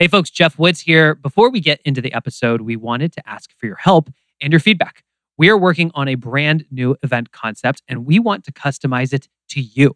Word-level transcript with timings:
Hey, 0.00 0.08
folks, 0.08 0.28
Geoff 0.28 0.58
Woods 0.58 0.80
here. 0.80 1.14
Before 1.14 1.50
we 1.50 1.60
get 1.60 1.80
into 1.84 2.00
the 2.00 2.12
episode, 2.12 2.62
we 2.62 2.74
wanted 2.74 3.12
to 3.12 3.28
ask 3.28 3.56
for 3.56 3.66
your 3.66 3.76
help 3.76 4.10
and 4.40 4.52
your 4.52 4.58
feedback. 4.58 5.04
We 5.38 5.48
are 5.48 5.56
working 5.56 5.92
on 5.94 6.08
a 6.08 6.16
brand 6.16 6.64
new 6.68 6.96
event 7.04 7.30
concept 7.30 7.80
and 7.86 8.04
we 8.04 8.18
want 8.18 8.42
to 8.46 8.52
customize 8.52 9.12
it 9.12 9.28
to 9.50 9.60
you. 9.60 9.94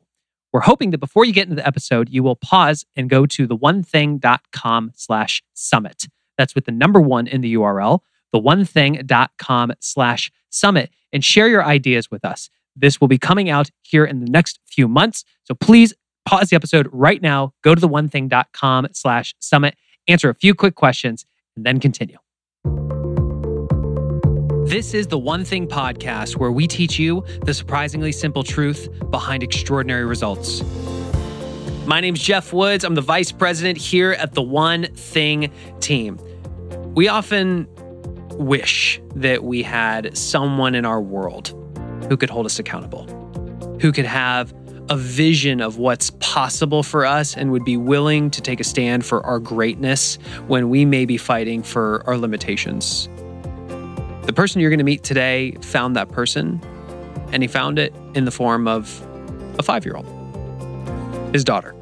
We're 0.53 0.61
hoping 0.61 0.93
that 0.93 0.99
before 0.99 1.25
you 1.25 1.33
get 1.33 1.49
into 1.49 1.57
the 1.57 1.67
episode, 1.67 2.11
you 2.11 2.23
will 2.23 2.37
pause 2.37 2.87
and 2.95 3.11
go 3.11 3.27
to 3.27 3.49
theonething.com 3.49 4.93
slash 4.95 5.43
summit. 5.55 6.07
That's 6.37 6.55
with 6.55 6.67
the 6.67 6.73
number 6.73 7.01
one 7.01 7.27
in 7.27 7.41
the 7.41 7.55
URL, 7.55 7.99
theonething.com 8.33 9.73
slash 9.81 10.31
summit, 10.49 10.91
and 11.13 11.25
share 11.25 11.49
your 11.49 11.65
ideas 11.65 12.09
with 12.09 12.25
us. 12.25 12.51
This 12.77 13.01
will 13.01 13.09
be 13.09 13.19
coming 13.19 13.51
out 13.51 13.71
here 13.83 14.05
in 14.05 14.21
the 14.21 14.31
next 14.31 14.61
few 14.65 14.87
months. 14.87 15.25
So 15.43 15.57
please 15.57 15.93
pause 16.25 16.51
the 16.51 16.57
episode 16.57 16.89
right 16.93 17.21
now, 17.21 17.53
go 17.65 17.75
to 17.75 17.81
theonething.com 17.81 18.89
slash 18.93 19.35
summit, 19.41 19.75
answer 20.09 20.29
a 20.31 20.35
few 20.35 20.55
quick 20.55 20.75
questions, 20.75 21.27
and 21.55 21.65
then 21.65 21.79
continue. 21.79 22.17
This 24.67 24.93
is 24.93 25.07
the 25.07 25.19
One 25.19 25.45
Thing 25.45 25.67
podcast 25.67 26.37
where 26.37 26.53
we 26.53 26.67
teach 26.67 26.99
you 26.99 27.25
the 27.45 27.55
surprisingly 27.55 28.13
simple 28.13 28.43
truth 28.43 28.89
behind 29.11 29.43
extraordinary 29.43 30.05
results. 30.05 30.63
My 31.87 32.01
name's 32.01 32.21
Geoff 32.21 32.53
Woods. 32.53 32.85
I'm 32.85 32.95
the 32.95 33.01
vice 33.01 33.33
president 33.33 33.79
here 33.79 34.13
at 34.13 34.35
the 34.35 34.43
One 34.43 34.85
Thing 34.95 35.51
team. 35.81 36.19
We 36.95 37.09
often 37.09 37.67
wish 38.33 39.01
that 39.15 39.43
we 39.43 39.63
had 39.63 40.17
someone 40.17 40.75
in 40.75 40.85
our 40.85 41.01
world 41.01 41.55
who 42.11 42.17
could 42.19 42.29
hold 42.29 42.45
us 42.45 42.59
accountable, 42.59 43.07
who 43.81 43.91
could 43.91 44.05
have 44.05 44.53
a 44.91 44.97
vision 44.97 45.61
of 45.61 45.77
what's 45.77 46.11
possible 46.19 46.83
for 46.83 47.05
us 47.05 47.37
and 47.37 47.53
would 47.53 47.65
be 47.65 47.77
willing 47.77 48.31
to 48.31 48.41
take 48.41 48.61
a 48.61 48.65
stand 48.65 49.05
for 49.05 49.25
our 49.27 49.39
greatness 49.39 50.17
when 50.47 50.71
we 50.71 50.85
may 50.85 51.05
be 51.05 51.17
fighting 51.17 51.63
for 51.63 52.03
our 52.07 52.17
limitations. 52.17 53.09
The 54.23 54.33
person 54.35 54.61
you're 54.61 54.71
going 54.71 54.79
to 54.79 54.85
meet 54.85 55.03
today 55.03 55.53
found 55.63 55.97
that 55.97 56.11
person, 56.11 56.61
and 57.33 57.43
he 57.43 57.49
found 57.49 57.79
it 57.79 57.95
in 58.15 58.25
the 58.25 58.31
form 58.31 58.69
of 58.69 59.07
a 59.59 59.63
five 59.63 59.85
year 59.85 59.97
old, 59.97 60.07
his 61.33 61.45
daughter. 61.45 61.75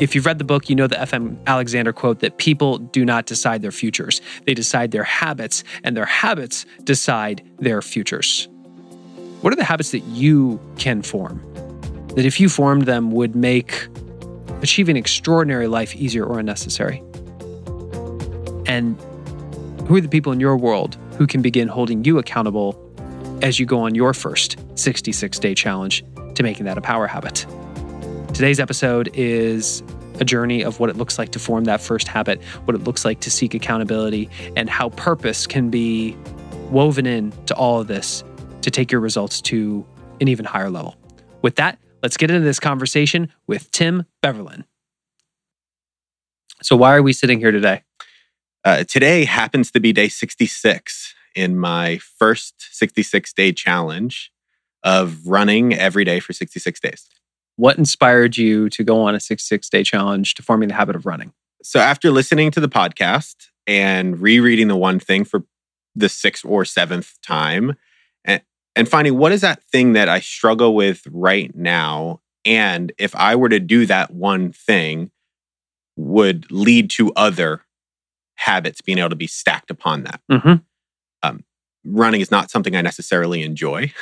If 0.00 0.14
you've 0.14 0.24
read 0.24 0.38
the 0.38 0.44
book, 0.44 0.70
you 0.70 0.76
know 0.76 0.86
the 0.86 0.96
FM 0.96 1.36
Alexander 1.46 1.92
quote 1.92 2.20
that 2.20 2.38
people 2.38 2.78
do 2.78 3.04
not 3.04 3.26
decide 3.26 3.60
their 3.60 3.70
futures. 3.70 4.22
They 4.46 4.54
decide 4.54 4.92
their 4.92 5.04
habits, 5.04 5.62
and 5.84 5.96
their 5.96 6.06
habits 6.06 6.64
decide 6.84 7.42
their 7.58 7.82
futures. 7.82 8.48
What 9.40 9.54
are 9.54 9.56
the 9.56 9.64
habits 9.64 9.92
that 9.92 10.00
you 10.00 10.60
can 10.76 11.00
form 11.00 11.42
that, 12.14 12.26
if 12.26 12.40
you 12.40 12.50
formed 12.50 12.82
them, 12.82 13.10
would 13.12 13.34
make 13.34 13.88
achieving 14.60 14.98
extraordinary 14.98 15.66
life 15.66 15.96
easier 15.96 16.26
or 16.26 16.38
unnecessary? 16.38 17.02
And 18.66 19.00
who 19.88 19.96
are 19.96 20.00
the 20.02 20.08
people 20.10 20.30
in 20.32 20.40
your 20.40 20.58
world 20.58 20.98
who 21.16 21.26
can 21.26 21.40
begin 21.40 21.68
holding 21.68 22.04
you 22.04 22.18
accountable 22.18 22.76
as 23.40 23.58
you 23.58 23.64
go 23.64 23.80
on 23.80 23.94
your 23.94 24.12
first 24.12 24.58
66 24.74 25.38
day 25.38 25.54
challenge 25.54 26.04
to 26.34 26.42
making 26.42 26.66
that 26.66 26.76
a 26.76 26.82
power 26.82 27.06
habit? 27.06 27.46
Today's 28.34 28.60
episode 28.60 29.08
is 29.14 29.82
a 30.20 30.24
journey 30.24 30.62
of 30.62 30.80
what 30.80 30.90
it 30.90 30.98
looks 30.98 31.18
like 31.18 31.30
to 31.30 31.38
form 31.38 31.64
that 31.64 31.80
first 31.80 32.08
habit, 32.08 32.42
what 32.66 32.74
it 32.74 32.84
looks 32.84 33.06
like 33.06 33.20
to 33.20 33.30
seek 33.30 33.54
accountability, 33.54 34.28
and 34.54 34.68
how 34.68 34.90
purpose 34.90 35.46
can 35.46 35.70
be 35.70 36.14
woven 36.70 37.06
in 37.06 37.32
to 37.46 37.54
all 37.54 37.80
of 37.80 37.86
this 37.86 38.22
to 38.62 38.70
take 38.70 38.92
your 38.92 39.00
results 39.00 39.40
to 39.42 39.86
an 40.20 40.28
even 40.28 40.44
higher 40.44 40.70
level. 40.70 40.96
With 41.42 41.56
that, 41.56 41.78
let's 42.02 42.16
get 42.16 42.30
into 42.30 42.44
this 42.44 42.60
conversation 42.60 43.32
with 43.46 43.70
Tim 43.70 44.04
Beverlin. 44.22 44.64
So, 46.62 46.76
why 46.76 46.94
are 46.94 47.02
we 47.02 47.12
sitting 47.12 47.38
here 47.38 47.52
today? 47.52 47.82
Uh, 48.64 48.84
today 48.84 49.24
happens 49.24 49.70
to 49.70 49.80
be 49.80 49.92
day 49.92 50.08
66 50.08 51.14
in 51.34 51.56
my 51.56 51.98
first 52.18 52.54
66 52.72 53.32
day 53.32 53.52
challenge 53.52 54.30
of 54.82 55.26
running 55.26 55.74
every 55.74 56.04
day 56.04 56.20
for 56.20 56.32
66 56.32 56.80
days. 56.80 57.06
What 57.56 57.78
inspired 57.78 58.36
you 58.36 58.68
to 58.70 58.84
go 58.84 59.02
on 59.02 59.14
a 59.14 59.20
66 59.20 59.68
day 59.70 59.82
challenge 59.82 60.34
to 60.34 60.42
forming 60.42 60.68
the 60.68 60.74
habit 60.74 60.96
of 60.96 61.06
running? 61.06 61.32
So, 61.62 61.80
after 61.80 62.10
listening 62.10 62.50
to 62.52 62.60
the 62.60 62.68
podcast 62.68 63.36
and 63.66 64.20
rereading 64.20 64.68
the 64.68 64.76
one 64.76 64.98
thing 64.98 65.24
for 65.24 65.44
the 65.94 66.08
sixth 66.08 66.44
or 66.44 66.64
seventh 66.64 67.18
time, 67.22 67.76
and, 68.80 68.88
finding 68.88 69.16
what 69.16 69.32
is 69.32 69.42
that 69.42 69.62
thing 69.64 69.92
that 69.92 70.08
I 70.08 70.20
struggle 70.20 70.74
with 70.74 71.06
right 71.10 71.54
now, 71.54 72.20
and 72.44 72.92
if 72.98 73.14
I 73.14 73.36
were 73.36 73.48
to 73.48 73.60
do 73.60 73.86
that 73.86 74.10
one 74.10 74.52
thing, 74.52 75.10
would 75.96 76.50
lead 76.50 76.90
to 76.90 77.12
other 77.12 77.62
habits 78.36 78.80
being 78.80 78.98
able 78.98 79.10
to 79.10 79.16
be 79.16 79.26
stacked 79.26 79.70
upon 79.70 80.04
that. 80.04 80.20
Mm-hmm. 80.30 80.54
Um, 81.22 81.44
running 81.84 82.22
is 82.22 82.30
not 82.30 82.50
something 82.50 82.74
I 82.74 82.80
necessarily 82.80 83.42
enjoy. 83.42 83.92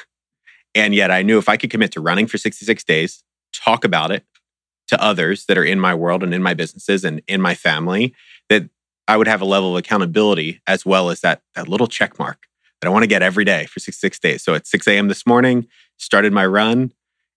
And 0.74 0.94
yet 0.94 1.10
I 1.10 1.22
knew 1.22 1.38
if 1.38 1.48
I 1.48 1.56
could 1.56 1.70
commit 1.70 1.92
to 1.92 2.00
running 2.00 2.26
for 2.26 2.38
66 2.38 2.84
days, 2.84 3.24
talk 3.52 3.84
about 3.84 4.12
it 4.12 4.24
to 4.88 5.02
others 5.02 5.46
that 5.46 5.58
are 5.58 5.64
in 5.64 5.80
my 5.80 5.94
world 5.94 6.22
and 6.22 6.32
in 6.32 6.42
my 6.42 6.54
businesses 6.54 7.04
and 7.04 7.22
in 7.26 7.40
my 7.40 7.54
family, 7.54 8.14
that 8.48 8.68
I 9.08 9.16
would 9.16 9.26
have 9.26 9.40
a 9.40 9.46
level 9.46 9.72
of 9.72 9.78
accountability 9.78 10.60
as 10.66 10.84
well 10.84 11.10
as 11.10 11.20
that, 11.20 11.42
that 11.54 11.68
little 11.68 11.86
check 11.86 12.18
mark 12.18 12.46
that 12.80 12.88
I 12.88 12.90
want 12.90 13.02
to 13.02 13.08
get 13.08 13.22
every 13.22 13.44
day 13.44 13.66
for 13.66 13.80
66 13.80 14.18
days. 14.18 14.42
So 14.42 14.54
at 14.54 14.66
6 14.66 14.86
a.m. 14.88 15.08
this 15.08 15.26
morning, 15.26 15.66
started 15.96 16.32
my 16.32 16.46
run. 16.46 16.92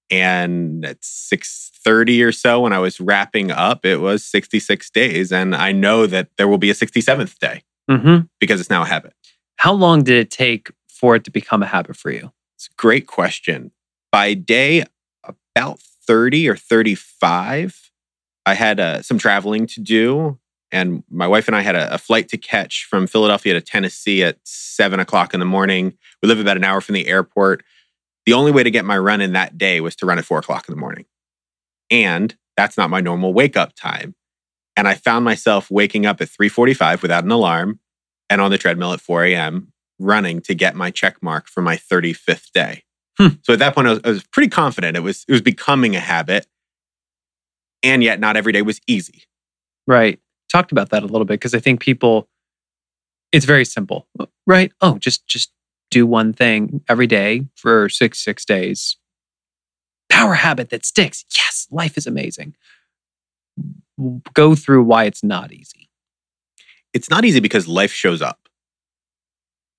And 0.10 0.84
at 0.86 1.02
6:30 1.02 2.22
or 2.26 2.32
so, 2.34 2.60
when 2.62 2.74
I 2.74 2.80
was 2.80 3.00
wrapping 3.00 3.50
up, 3.50 3.86
it 3.86 4.02
was 4.02 4.26
66 4.26 4.90
days. 4.90 5.32
And 5.32 5.56
I 5.56 5.72
know 5.72 6.06
that 6.06 6.28
there 6.38 6.48
will 6.48 6.58
be 6.58 6.70
a 6.70 6.74
67th 6.74 7.38
day 7.40 7.64
Mm-hmm. 7.90 8.26
because 8.40 8.60
it's 8.62 8.70
now 8.70 8.84
a 8.84 8.86
habit. 8.86 9.14
How 9.58 9.74
long 9.74 10.04
did 10.04 10.18
it 10.18 10.30
take 10.30 10.70
for 10.88 11.16
it 11.16 11.24
to 11.26 11.32
become 11.32 11.64
a 11.64 11.66
habit 11.66 11.96
for 11.96 12.12
you? 12.12 12.32
It's 12.56 12.68
a 12.68 12.76
great 12.78 13.08
question. 13.08 13.72
By 14.12 14.34
day 14.34 14.84
about 15.24 15.80
30 15.80 16.48
or 16.50 16.56
35, 16.56 17.92
I 18.46 18.54
had 18.54 18.80
uh, 18.80 19.02
some 19.02 19.18
traveling 19.18 19.66
to 19.68 19.80
do. 19.82 20.40
And 20.72 21.04
my 21.10 21.28
wife 21.28 21.48
and 21.48 21.56
I 21.56 21.62
had 21.62 21.76
a, 21.76 21.94
a 21.94 21.98
flight 21.98 22.30
to 22.30 22.38
catch 22.38 22.86
from 22.86 23.08
Philadelphia 23.08 23.54
to 23.54 23.62
Tennessee 23.62 24.24
at 24.24 24.38
seven 24.44 25.00
o'clock 25.00 25.34
in 25.34 25.40
the 25.40 25.46
morning. 25.46 25.98
We 26.22 26.30
live 26.30 26.40
about 26.40 26.58
an 26.58 26.64
hour 26.64 26.82
from 26.82 26.94
the 26.94 27.08
airport. 27.08 27.64
The 28.26 28.34
only 28.34 28.52
way 28.52 28.64
to 28.64 28.72
get 28.72 28.86
my 28.86 28.98
run 28.98 29.22
in 29.22 29.34
that 29.34 29.58
day 29.58 29.82
was 29.82 29.96
to 29.98 30.06
run 30.06 30.18
at 30.18 30.26
four 30.26 30.40
o'clock 30.40 30.70
in 30.70 30.76
the 30.76 30.80
morning. 30.80 31.06
And 31.90 32.36
that's 32.56 32.78
not 32.78 32.90
my 32.90 33.02
normal 33.02 33.34
wake 33.34 33.58
up 33.58 33.74
time. 33.76 34.16
And 34.78 34.88
I 34.88 34.94
found 34.94 35.26
myself 35.26 35.70
waking 35.70 36.06
up 36.06 36.22
at 36.22 36.30
3:45 36.30 37.02
without 37.02 37.24
an 37.24 37.32
alarm 37.32 37.80
and 38.30 38.40
on 38.40 38.52
the 38.52 38.58
treadmill 38.58 38.94
at 38.94 39.02
4 39.02 39.26
a.m. 39.26 39.74
running 40.00 40.42
to 40.42 40.56
get 40.56 40.76
my 40.76 40.90
check 40.90 41.22
mark 41.22 41.48
for 41.48 41.62
my 41.62 41.76
35th 41.76 42.52
day. 42.54 42.84
Hmm. 43.18 43.36
So 43.44 43.54
at 43.54 43.60
that 43.60 43.76
point, 43.76 43.88
I 43.88 43.92
was, 43.92 44.00
I 44.06 44.10
was 44.10 44.24
pretty 44.24 44.50
confident 44.50 44.96
it 44.96 45.02
was 45.02 45.26
it 45.28 45.32
was 45.34 45.42
becoming 45.42 45.96
a 45.96 46.00
habit, 46.00 46.48
and 47.84 48.02
yet 48.04 48.20
not 48.20 48.38
every 48.38 48.54
day 48.54 48.62
was 48.62 48.80
easy. 48.88 49.24
Right. 49.86 50.20
Talked 50.52 50.72
about 50.74 50.90
that 50.90 51.04
a 51.04 51.06
little 51.06 51.24
bit 51.26 51.36
because 51.40 51.54
I 51.54 51.60
think 51.60 51.80
people, 51.80 52.28
it's 53.32 53.46
very 53.46 53.64
simple, 53.64 54.08
right? 54.46 54.72
Oh, 54.82 54.98
just 54.98 55.26
just 55.28 55.54
do 55.90 56.06
one 56.06 56.34
thing 56.34 56.84
every 56.90 57.08
day 57.08 57.46
for 57.56 57.88
six 57.88 58.20
six 58.24 58.44
days. 58.44 58.98
Power 60.10 60.34
habit 60.34 60.70
that 60.72 60.86
sticks. 60.86 61.24
Yes, 61.34 61.68
life 61.72 61.98
is 61.98 62.06
amazing. 62.06 62.56
Go 64.34 64.56
through 64.56 64.84
why 64.84 65.06
it's 65.06 65.24
not 65.24 65.54
easy. 65.54 65.90
It's 66.94 67.10
not 67.10 67.24
easy 67.24 67.40
because 67.40 67.68
life 67.70 67.94
shows 67.94 68.22
up, 68.22 68.50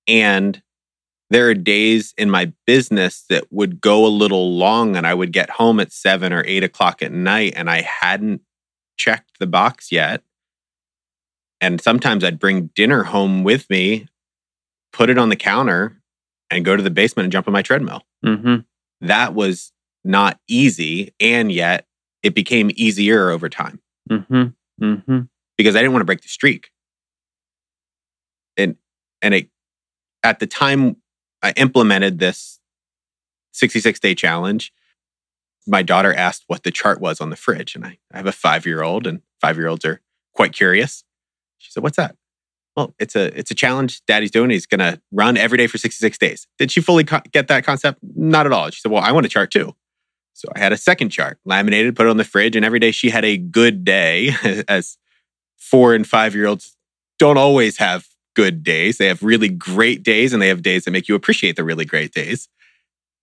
and 0.07 0.61
there 1.29 1.49
are 1.49 1.53
days 1.53 2.15
in 2.17 2.31
my 2.31 2.51
business 2.65 3.25
that 3.29 3.45
would 3.51 3.79
go 3.79 4.05
a 4.05 4.07
little 4.07 4.57
long, 4.57 4.95
and 4.95 5.05
I 5.05 5.13
would 5.13 5.31
get 5.31 5.51
home 5.51 5.79
at 5.79 5.91
seven 5.91 6.33
or 6.33 6.43
eight 6.47 6.63
o'clock 6.63 7.03
at 7.03 7.11
night, 7.11 7.53
and 7.55 7.69
I 7.69 7.81
hadn't 7.81 8.41
checked 8.97 9.39
the 9.39 9.47
box 9.47 9.91
yet. 9.91 10.23
And 11.63 11.79
sometimes 11.79 12.25
I'd 12.25 12.39
bring 12.39 12.71
dinner 12.75 13.03
home 13.03 13.45
with 13.45 13.69
me, 13.69 14.07
put 14.91 15.09
it 15.09 15.17
on 15.17 15.29
the 15.29 15.37
counter, 15.37 15.95
and 16.51 16.65
go 16.65 16.75
to 16.75 16.83
the 16.83 16.91
basement 16.91 17.23
and 17.23 17.31
jump 17.31 17.47
on 17.47 17.53
my 17.53 17.61
treadmill. 17.61 18.01
Mm-hmm. 18.25 18.57
That 19.07 19.33
was 19.33 19.71
not 20.03 20.41
easy. 20.49 21.13
And 21.21 21.53
yet 21.53 21.87
it 22.21 22.35
became 22.35 22.69
easier 22.75 23.29
over 23.29 23.47
time 23.47 23.79
Mm-hmm. 24.11 24.83
Mm-hmm. 24.83 25.19
because 25.57 25.77
I 25.77 25.79
didn't 25.79 25.93
want 25.93 26.01
to 26.01 26.05
break 26.05 26.19
the 26.21 26.27
streak. 26.27 26.69
And 28.57 28.75
and 29.21 29.33
it 29.33 29.47
at 30.21 30.39
the 30.39 30.47
time 30.47 30.97
I 31.41 31.51
implemented 31.55 32.19
this 32.19 32.59
66 33.53 34.01
day 34.01 34.15
challenge, 34.15 34.73
my 35.65 35.81
daughter 35.81 36.13
asked 36.13 36.43
what 36.47 36.63
the 36.63 36.71
chart 36.71 36.99
was 36.99 37.21
on 37.21 37.29
the 37.29 37.37
fridge. 37.37 37.73
And 37.73 37.85
I, 37.85 37.99
I 38.13 38.17
have 38.17 38.25
a 38.27 38.33
five 38.33 38.65
year 38.65 38.83
old, 38.83 39.07
and 39.07 39.21
five 39.39 39.55
year 39.55 39.69
olds 39.69 39.85
are 39.85 40.01
quite 40.33 40.51
curious. 40.51 41.05
She 41.63 41.71
said, 41.71 41.83
What's 41.83 41.97
that? 41.97 42.15
Well, 42.75 42.93
it's 42.99 43.15
a 43.15 43.37
it's 43.37 43.51
a 43.51 43.55
challenge 43.55 44.03
daddy's 44.05 44.31
doing. 44.31 44.49
He's 44.49 44.65
going 44.65 44.79
to 44.79 44.99
run 45.11 45.37
every 45.37 45.57
day 45.57 45.67
for 45.67 45.77
66 45.77 46.17
days. 46.17 46.47
Did 46.57 46.71
she 46.71 46.81
fully 46.81 47.03
co- 47.03 47.21
get 47.31 47.47
that 47.47 47.63
concept? 47.63 47.99
Not 48.15 48.45
at 48.45 48.51
all. 48.51 48.69
She 48.71 48.81
said, 48.81 48.91
Well, 48.91 49.03
I 49.03 49.11
want 49.11 49.25
a 49.25 49.29
chart 49.29 49.51
too. 49.51 49.75
So 50.33 50.49
I 50.55 50.59
had 50.59 50.73
a 50.73 50.77
second 50.77 51.09
chart 51.09 51.37
laminated, 51.45 51.95
put 51.95 52.07
it 52.07 52.09
on 52.09 52.17
the 52.17 52.23
fridge, 52.23 52.55
and 52.55 52.65
every 52.65 52.79
day 52.79 52.91
she 52.91 53.11
had 53.11 53.23
a 53.23 53.37
good 53.37 53.85
day, 53.85 54.31
as 54.67 54.97
four 55.57 55.93
and 55.93 56.07
five 56.07 56.35
year 56.35 56.47
olds 56.47 56.75
don't 57.19 57.37
always 57.37 57.77
have 57.77 58.07
good 58.35 58.63
days. 58.63 58.97
They 58.97 59.07
have 59.07 59.21
really 59.21 59.49
great 59.49 60.03
days 60.03 60.33
and 60.33 60.41
they 60.41 60.47
have 60.47 60.63
days 60.63 60.85
that 60.85 60.91
make 60.91 61.07
you 61.07 61.15
appreciate 61.15 61.55
the 61.55 61.63
really 61.63 61.85
great 61.85 62.11
days. 62.11 62.49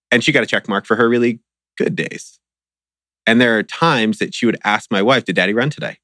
And 0.09 0.23
she 0.23 0.31
got 0.31 0.43
a 0.43 0.47
check 0.47 0.69
mark 0.69 0.85
for 0.85 0.95
her 0.95 1.09
really 1.09 1.39
good 1.77 1.95
days. 1.95 2.39
And 3.27 3.39
there 3.39 3.57
are 3.57 3.63
times 3.63 4.19
that 4.19 4.33
she 4.33 4.45
would 4.45 4.57
ask 4.63 4.89
my 4.89 5.01
wife, 5.01 5.25
Did 5.25 5.35
daddy 5.35 5.53
run 5.53 5.69
today? 5.69 5.97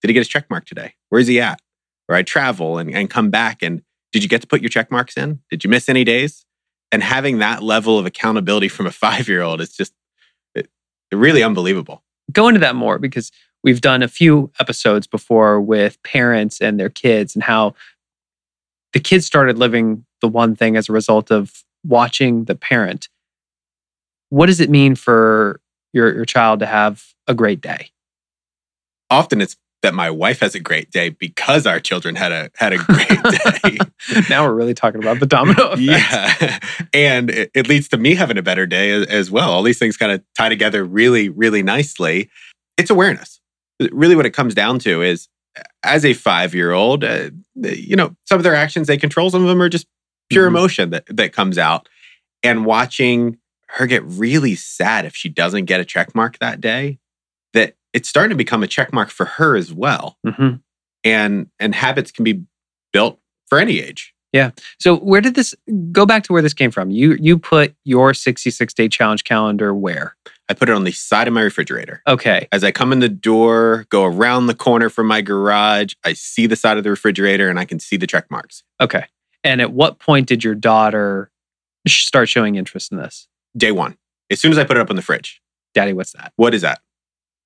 Did 0.00 0.08
he 0.08 0.14
get 0.14 0.20
his 0.20 0.28
check 0.28 0.48
mark 0.50 0.66
today? 0.66 0.94
Where's 1.08 1.26
he 1.26 1.40
at? 1.40 1.60
Or 2.08 2.14
I 2.14 2.22
travel 2.22 2.78
and, 2.78 2.94
and 2.94 3.08
come 3.08 3.30
back 3.30 3.62
and 3.62 3.82
did 4.12 4.22
you 4.22 4.28
get 4.28 4.40
to 4.40 4.46
put 4.46 4.60
your 4.60 4.68
check 4.68 4.90
marks 4.90 5.16
in? 5.16 5.40
Did 5.50 5.62
you 5.62 5.70
miss 5.70 5.88
any 5.88 6.04
days? 6.04 6.44
And 6.92 7.02
having 7.02 7.38
that 7.38 7.62
level 7.62 7.98
of 7.98 8.06
accountability 8.06 8.68
from 8.68 8.86
a 8.86 8.90
five 8.90 9.28
year 9.28 9.42
old 9.42 9.60
is 9.60 9.74
just 9.74 9.92
it, 10.54 10.68
really 11.12 11.42
unbelievable. 11.42 12.02
Go 12.32 12.48
into 12.48 12.60
that 12.60 12.76
more 12.76 12.98
because 12.98 13.30
we've 13.62 13.80
done 13.80 14.02
a 14.02 14.08
few 14.08 14.50
episodes 14.58 15.06
before 15.06 15.60
with 15.60 16.02
parents 16.02 16.60
and 16.60 16.78
their 16.78 16.88
kids 16.88 17.34
and 17.34 17.44
how 17.44 17.74
the 18.92 19.00
kids 19.00 19.26
started 19.26 19.58
living 19.58 20.04
the 20.20 20.28
one 20.28 20.56
thing 20.56 20.76
as 20.76 20.88
a 20.88 20.92
result 20.92 21.30
of 21.30 21.64
watching 21.84 22.44
the 22.44 22.54
parent. 22.54 23.08
What 24.28 24.46
does 24.46 24.60
it 24.60 24.70
mean 24.70 24.94
for 24.94 25.60
your, 25.92 26.14
your 26.14 26.24
child 26.24 26.60
to 26.60 26.66
have 26.66 27.14
a 27.26 27.34
great 27.34 27.60
day? 27.60 27.90
Often 29.08 29.40
it's 29.40 29.56
that 29.82 29.94
my 29.94 30.10
wife 30.10 30.40
has 30.40 30.54
a 30.54 30.60
great 30.60 30.90
day 30.90 31.08
because 31.08 31.66
our 31.66 31.80
children 31.80 32.14
had 32.14 32.32
a 32.32 32.50
had 32.56 32.72
a 32.72 32.78
great 32.78 33.08
day. 33.62 33.78
now 34.28 34.44
we're 34.44 34.54
really 34.54 34.74
talking 34.74 35.02
about 35.02 35.20
the 35.20 35.26
domino 35.26 35.70
effect. 35.70 35.80
Yeah, 35.80 36.58
and 36.92 37.30
it, 37.30 37.50
it, 37.54 37.68
leads 37.68 37.88
to 37.88 37.96
me 37.96 38.14
having 38.14 38.36
a 38.36 38.42
better 38.42 38.66
day 38.66 38.90
as, 38.90 39.06
as 39.06 39.30
well. 39.30 39.50
All 39.50 39.62
these 39.62 39.78
things 39.78 39.96
kind 39.96 40.12
of 40.12 40.22
tie 40.36 40.48
together 40.48 40.84
really, 40.84 41.28
really 41.28 41.62
nicely. 41.62 42.30
It's 42.76 42.90
awareness. 42.90 43.40
Really, 43.92 44.16
what 44.16 44.26
it 44.26 44.30
comes 44.30 44.54
down 44.54 44.78
to 44.80 45.02
is, 45.02 45.28
as 45.82 46.04
a 46.04 46.12
five 46.12 46.54
year 46.54 46.72
old, 46.72 47.04
uh, 47.04 47.30
you 47.54 47.96
know, 47.96 48.14
some 48.26 48.38
of 48.38 48.44
their 48.44 48.54
actions 48.54 48.86
they 48.86 48.98
control. 48.98 49.30
Some 49.30 49.42
of 49.42 49.48
them 49.48 49.62
are 49.62 49.70
just 49.70 49.86
pure 50.28 50.46
mm-hmm. 50.46 50.56
emotion 50.56 50.90
that 50.90 51.04
that 51.08 51.32
comes 51.32 51.56
out, 51.56 51.88
and 52.42 52.66
watching 52.66 53.38
her 53.68 53.86
get 53.86 54.04
really 54.04 54.56
sad 54.56 55.04
if 55.04 55.14
she 55.14 55.28
doesn't 55.28 55.66
get 55.66 55.80
a 55.80 55.84
check 55.84 56.14
mark 56.14 56.38
that 56.38 56.60
day 56.60 56.98
that 57.52 57.74
it's 57.92 58.08
starting 58.08 58.30
to 58.30 58.36
become 58.36 58.62
a 58.62 58.66
check 58.66 58.92
mark 58.92 59.10
for 59.10 59.26
her 59.26 59.56
as 59.56 59.72
well. 59.72 60.18
Mm-hmm. 60.26 60.56
And 61.04 61.48
and 61.58 61.74
habits 61.74 62.10
can 62.10 62.24
be 62.24 62.42
built 62.92 63.18
for 63.46 63.58
any 63.58 63.80
age. 63.80 64.14
Yeah. 64.32 64.50
So 64.78 64.96
where 64.96 65.20
did 65.20 65.34
this 65.34 65.54
go 65.90 66.06
back 66.06 66.22
to 66.24 66.32
where 66.32 66.42
this 66.42 66.54
came 66.54 66.70
from? 66.70 66.90
You 66.90 67.16
you 67.20 67.38
put 67.38 67.74
your 67.84 68.14
66 68.14 68.74
day 68.74 68.88
challenge 68.88 69.24
calendar 69.24 69.74
where? 69.74 70.16
I 70.48 70.54
put 70.54 70.68
it 70.68 70.74
on 70.74 70.84
the 70.84 70.92
side 70.92 71.28
of 71.28 71.34
my 71.34 71.42
refrigerator. 71.42 72.02
Okay. 72.06 72.48
As 72.52 72.64
I 72.64 72.70
come 72.72 72.92
in 72.92 72.98
the 72.98 73.08
door, 73.08 73.86
go 73.88 74.04
around 74.04 74.46
the 74.46 74.54
corner 74.54 74.88
from 74.88 75.06
my 75.06 75.20
garage, 75.20 75.94
I 76.04 76.12
see 76.12 76.46
the 76.46 76.56
side 76.56 76.76
of 76.76 76.84
the 76.84 76.90
refrigerator 76.90 77.48
and 77.48 77.58
I 77.58 77.64
can 77.64 77.78
see 77.78 77.96
the 77.96 78.06
check 78.06 78.30
marks. 78.30 78.62
Okay. 78.80 79.06
And 79.42 79.60
at 79.60 79.72
what 79.72 79.98
point 79.98 80.26
did 80.26 80.44
your 80.44 80.54
daughter 80.54 81.30
start 81.86 82.28
showing 82.28 82.56
interest 82.56 82.92
in 82.92 82.98
this? 82.98 83.28
Day 83.56 83.72
one. 83.72 83.96
As 84.30 84.40
soon 84.40 84.52
as 84.52 84.58
I 84.58 84.64
put 84.64 84.76
it 84.76 84.80
up 84.80 84.90
in 84.90 84.96
the 84.96 85.02
fridge. 85.02 85.40
Daddy, 85.74 85.92
what's 85.92 86.12
that? 86.12 86.32
What 86.36 86.54
is 86.54 86.62
that? 86.62 86.80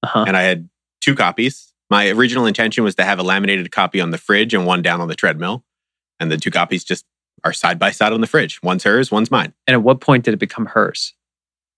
Uh-huh. 0.05 0.25
And 0.27 0.37
I 0.37 0.43
had 0.43 0.69
two 1.01 1.15
copies. 1.15 1.73
My 1.91 2.09
original 2.09 2.47
intention 2.47 2.85
was 2.85 2.95
to 2.97 3.05
have 3.05 3.19
a 3.19 3.23
laminated 3.23 3.71
copy 3.71 4.01
on 4.01 4.11
the 4.11 4.19
fridge 4.19 4.55
and 4.55 4.67
one 4.67 4.83
down 4.83 5.01
on 5.01 5.09
the 5.09 5.15
treadmill. 5.15 5.65
And 6.21 6.31
the 6.31 6.37
two 6.37 6.51
copies 6.51 6.85
just 6.85 7.05
are 7.43 7.53
side 7.53 7.79
by 7.79 7.91
side 7.91 8.13
on 8.13 8.21
the 8.21 8.27
fridge. 8.27 8.63
One's 8.63 8.85
hers, 8.85 9.11
one's 9.11 9.31
mine. 9.31 9.53
And 9.67 9.75
at 9.75 9.83
what 9.83 10.01
point 10.01 10.25
did 10.25 10.35
it 10.35 10.39
become 10.39 10.67
hers? 10.67 11.15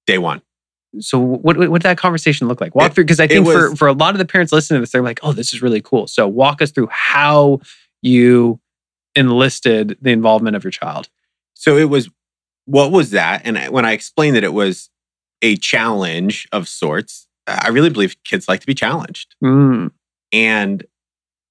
Day 0.07 0.19
one. 0.19 0.43
So 1.01 1.19
what, 1.19 1.57
what 1.57 1.83
did 1.83 1.89
that 1.89 1.99
conversation 1.99 2.49
look 2.49 2.61
like? 2.61 2.75
Walk 2.75 2.91
it, 2.91 2.95
through 2.95 3.05
because 3.05 3.21
I 3.21 3.27
think 3.27 3.47
was, 3.47 3.71
for 3.71 3.77
for 3.77 3.89
a 3.89 3.93
lot 3.93 4.15
of 4.15 4.19
the 4.19 4.25
parents 4.25 4.53
listening 4.53 4.79
to 4.79 4.83
this, 4.83 4.93
they're 4.93 5.03
like, 5.03 5.21
"Oh, 5.23 5.33
this 5.33 5.53
is 5.53 5.61
really 5.61 5.83
cool." 5.83 6.07
So 6.07 6.27
walk 6.27 6.63
us 6.63 6.71
through 6.71 6.89
how 6.91 7.61
you 8.03 8.61
enlisted 9.15 9.99
the 10.01 10.11
involvement 10.11 10.57
of 10.57 10.65
your 10.65 10.71
child. 10.71 11.09
So 11.55 11.77
it 11.77 11.91
was 11.91 12.09
what 12.67 12.93
was 12.93 13.11
that? 13.11 13.43
And 13.45 13.59
when 13.73 13.85
I 13.85 13.93
explained 13.93 14.37
that 14.37 14.45
it 14.45 14.53
was 14.53 14.91
a 15.43 15.57
challenge 15.57 16.49
of 16.53 16.69
sorts, 16.69 17.26
I 17.47 17.69
really 17.69 17.91
believe 17.91 18.17
kids 18.25 18.49
like 18.49 18.61
to 18.61 18.67
be 18.67 18.75
challenged. 18.75 19.35
Mm. 19.43 19.93
And 20.33 20.85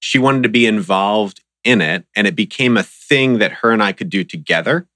she 0.00 0.18
wanted 0.18 0.42
to 0.42 0.48
be 0.48 0.66
involved 0.66 1.42
in 1.64 1.80
it. 1.80 2.04
And 2.14 2.26
it 2.26 2.36
became 2.36 2.76
a 2.76 2.82
thing 2.82 3.38
that 3.38 3.52
her 3.52 3.72
and 3.72 3.82
I 3.82 3.92
could 3.92 4.10
do 4.10 4.24
together. 4.24 4.86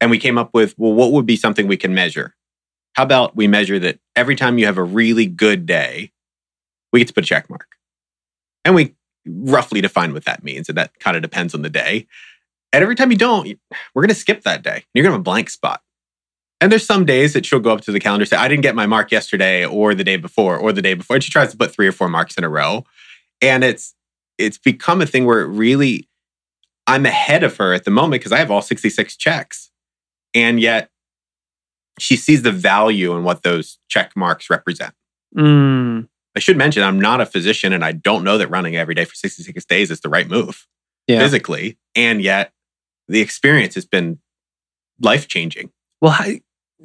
And 0.00 0.10
we 0.10 0.18
came 0.18 0.38
up 0.38 0.54
with, 0.54 0.74
well, 0.78 0.92
what 0.92 1.12
would 1.12 1.26
be 1.26 1.36
something 1.36 1.66
we 1.66 1.76
can 1.76 1.94
measure? 1.94 2.34
How 2.94 3.04
about 3.04 3.36
we 3.36 3.46
measure 3.46 3.78
that 3.78 4.00
every 4.16 4.34
time 4.34 4.58
you 4.58 4.66
have 4.66 4.78
a 4.78 4.82
really 4.82 5.26
good 5.26 5.66
day, 5.66 6.12
we 6.92 7.00
get 7.00 7.08
to 7.08 7.14
put 7.14 7.24
a 7.24 7.26
check 7.26 7.48
mark? 7.48 7.68
And 8.64 8.74
we 8.74 8.94
roughly 9.26 9.80
define 9.80 10.12
what 10.12 10.24
that 10.24 10.42
means. 10.42 10.68
And 10.68 10.76
that 10.78 10.98
kind 10.98 11.16
of 11.16 11.22
depends 11.22 11.54
on 11.54 11.62
the 11.62 11.70
day. 11.70 12.06
And 12.72 12.82
every 12.82 12.94
time 12.94 13.10
you 13.10 13.16
don't, 13.16 13.46
we're 13.94 14.02
going 14.02 14.08
to 14.08 14.14
skip 14.14 14.42
that 14.42 14.62
day. 14.62 14.84
You're 14.94 15.02
going 15.02 15.10
to 15.10 15.14
have 15.14 15.20
a 15.20 15.24
blank 15.24 15.50
spot. 15.50 15.82
And 16.60 16.70
there's 16.70 16.84
some 16.84 17.06
days 17.06 17.32
that 17.32 17.46
she'll 17.46 17.60
go 17.60 17.72
up 17.72 17.80
to 17.82 17.92
the 17.92 18.00
calendar 18.00 18.22
and 18.22 18.28
say, 18.28 18.36
I 18.36 18.46
didn't 18.46 18.62
get 18.62 18.74
my 18.74 18.86
mark 18.86 19.10
yesterday 19.10 19.64
or 19.64 19.94
the 19.94 20.04
day 20.04 20.16
before 20.16 20.58
or 20.58 20.72
the 20.72 20.82
day 20.82 20.94
before. 20.94 21.16
And 21.16 21.24
she 21.24 21.30
tries 21.30 21.50
to 21.52 21.56
put 21.56 21.72
three 21.72 21.86
or 21.86 21.92
four 21.92 22.08
marks 22.08 22.36
in 22.36 22.44
a 22.44 22.48
row. 22.48 22.84
And 23.40 23.64
it's 23.64 23.94
it's 24.36 24.58
become 24.58 25.00
a 25.00 25.06
thing 25.06 25.26
where 25.26 25.40
it 25.40 25.48
really 25.48 26.08
I'm 26.86 27.06
ahead 27.06 27.44
of 27.44 27.56
her 27.56 27.72
at 27.72 27.84
the 27.84 27.90
moment 27.90 28.20
because 28.20 28.32
I 28.32 28.38
have 28.38 28.50
all 28.50 28.62
66 28.62 29.16
checks. 29.16 29.70
And 30.34 30.60
yet 30.60 30.90
she 31.98 32.16
sees 32.16 32.42
the 32.42 32.52
value 32.52 33.16
in 33.16 33.24
what 33.24 33.42
those 33.42 33.78
check 33.88 34.16
marks 34.16 34.50
represent. 34.50 34.94
Mm. 35.36 36.08
I 36.36 36.40
should 36.40 36.56
mention 36.56 36.82
I'm 36.82 37.00
not 37.00 37.20
a 37.20 37.26
physician 37.26 37.72
and 37.72 37.84
I 37.84 37.92
don't 37.92 38.24
know 38.24 38.38
that 38.38 38.48
running 38.48 38.76
every 38.76 38.94
day 38.94 39.04
for 39.04 39.14
66 39.14 39.64
days 39.66 39.90
is 39.90 40.00
the 40.00 40.08
right 40.08 40.28
move 40.28 40.66
yeah. 41.06 41.18
physically. 41.18 41.78
And 41.94 42.22
yet 42.22 42.52
the 43.08 43.20
experience 43.20 43.74
has 43.74 43.84
been 43.84 44.18
life 45.00 45.28
changing. 45.28 45.70
Well, 46.00 46.12
how, 46.12 46.30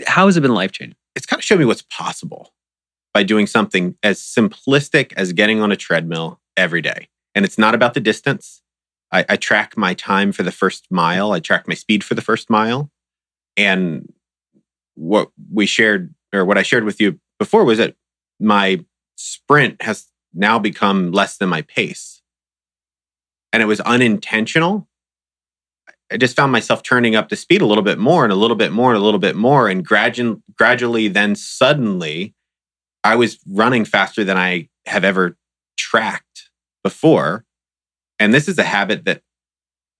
how 0.07 0.25
has 0.25 0.37
it 0.37 0.41
been 0.41 0.53
life 0.53 0.71
changing? 0.71 0.97
It's 1.15 1.25
kind 1.25 1.39
of 1.39 1.43
showed 1.43 1.59
me 1.59 1.65
what's 1.65 1.83
possible 1.83 2.53
by 3.13 3.23
doing 3.23 3.47
something 3.47 3.95
as 4.03 4.19
simplistic 4.19 5.13
as 5.15 5.33
getting 5.33 5.61
on 5.61 5.71
a 5.71 5.77
treadmill 5.77 6.41
every 6.57 6.81
day. 6.81 7.07
And 7.33 7.45
it's 7.45 7.57
not 7.57 7.73
about 7.73 7.93
the 7.93 8.01
distance. 8.01 8.61
I, 9.11 9.25
I, 9.29 9.37
track 9.37 9.77
my 9.77 9.93
time 9.93 10.31
for 10.31 10.43
the 10.43 10.51
first 10.51 10.87
mile, 10.89 11.31
I 11.31 11.39
track 11.39 11.67
my 11.67 11.75
speed 11.75 12.03
for 12.03 12.15
the 12.15 12.21
first 12.21 12.49
mile. 12.49 12.91
And 13.55 14.11
what 14.95 15.29
we 15.51 15.65
shared, 15.65 16.13
or 16.33 16.43
what 16.43 16.57
I 16.57 16.63
shared 16.63 16.83
with 16.83 16.99
you 16.99 17.19
before, 17.39 17.63
was 17.63 17.77
that 17.77 17.95
my 18.39 18.83
sprint 19.15 19.81
has 19.81 20.07
now 20.33 20.59
become 20.59 21.11
less 21.11 21.37
than 21.37 21.49
my 21.49 21.61
pace. 21.61 22.21
And 23.53 23.63
it 23.63 23.67
was 23.67 23.79
unintentional. 23.81 24.89
I 26.11 26.17
just 26.17 26.35
found 26.35 26.51
myself 26.51 26.83
turning 26.83 27.15
up 27.15 27.29
the 27.29 27.35
speed 27.35 27.61
a 27.61 27.65
little 27.65 27.83
bit 27.83 27.97
more 27.97 28.23
and 28.23 28.31
a 28.31 28.35
little 28.35 28.55
bit 28.55 28.71
more 28.71 28.91
and 28.91 29.01
a 29.01 29.03
little 29.03 29.19
bit 29.19 29.35
more. 29.35 29.67
And 29.67 29.83
gradually, 29.83 30.41
gradually, 30.55 31.07
then 31.07 31.35
suddenly, 31.35 32.35
I 33.03 33.15
was 33.15 33.39
running 33.47 33.85
faster 33.85 34.23
than 34.23 34.37
I 34.37 34.69
have 34.85 35.03
ever 35.03 35.37
tracked 35.77 36.49
before. 36.83 37.45
And 38.19 38.33
this 38.33 38.47
is 38.47 38.57
a 38.59 38.63
habit 38.63 39.05
that 39.05 39.21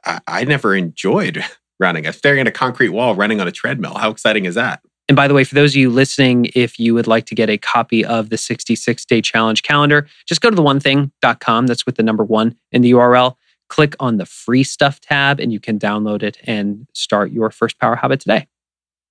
I, 0.05 0.19
I 0.27 0.43
never 0.43 0.75
enjoyed 0.75 1.43
running. 1.79 2.05
I'm 2.05 2.13
staring 2.13 2.41
at 2.41 2.47
a 2.47 2.51
concrete 2.51 2.89
wall, 2.89 3.15
running 3.15 3.41
on 3.41 3.47
a 3.47 3.51
treadmill. 3.51 3.95
How 3.95 4.11
exciting 4.11 4.45
is 4.45 4.55
that? 4.55 4.81
And 5.07 5.15
by 5.15 5.27
the 5.27 5.33
way, 5.33 5.43
for 5.43 5.55
those 5.55 5.73
of 5.73 5.77
you 5.77 5.89
listening, 5.89 6.49
if 6.55 6.79
you 6.79 6.93
would 6.95 7.05
like 7.05 7.25
to 7.27 7.35
get 7.35 7.49
a 7.49 7.57
copy 7.57 8.03
of 8.03 8.29
the 8.29 8.37
66 8.37 9.05
day 9.05 9.21
challenge 9.21 9.61
calendar, 9.63 10.07
just 10.27 10.41
go 10.41 10.49
to 10.49 10.55
the 10.55 10.63
one. 10.63 10.79
That's 10.79 11.85
with 11.85 11.95
the 11.95 12.03
number 12.03 12.23
one 12.23 12.55
in 12.71 12.81
the 12.81 12.91
URL 12.91 13.35
click 13.69 13.95
on 13.99 14.17
the 14.17 14.25
free 14.25 14.63
stuff 14.63 14.99
tab 14.99 15.39
and 15.39 15.51
you 15.51 15.59
can 15.59 15.79
download 15.79 16.23
it 16.23 16.37
and 16.43 16.87
start 16.93 17.31
your 17.31 17.49
first 17.49 17.79
power 17.79 17.95
habit 17.95 18.19
today. 18.19 18.47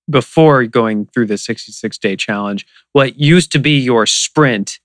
Before 0.09 0.65
going 0.67 1.07
through 1.07 1.27
the 1.27 1.39
66 1.39 1.99
day 1.99 2.17
challenge, 2.17 2.67
what 2.93 3.19
used 3.19 3.51
to 3.53 3.59
be 3.59 3.79
your 3.79 4.07
sprint, 4.07 4.81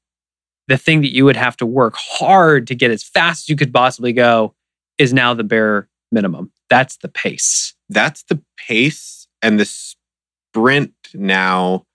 the 0.67 0.77
thing 0.77 1.01
that 1.01 1.13
you 1.13 1.25
would 1.25 1.35
have 1.35 1.57
to 1.57 1.65
work 1.65 1.95
hard 1.97 2.67
to 2.67 2.75
get 2.75 2.91
as 2.91 3.03
fast 3.03 3.45
as 3.45 3.49
you 3.49 3.55
could 3.55 3.73
possibly 3.73 4.13
go, 4.13 4.55
is 4.97 5.13
now 5.13 5.33
the 5.33 5.43
bare 5.43 5.89
minimum. 6.11 6.51
That's 6.69 6.97
the 6.97 7.09
pace. 7.09 7.73
That's 7.89 8.23
the 8.23 8.41
pace. 8.57 9.27
And 9.41 9.59
the 9.59 9.65
sprint 9.65 10.93
now 11.13 11.85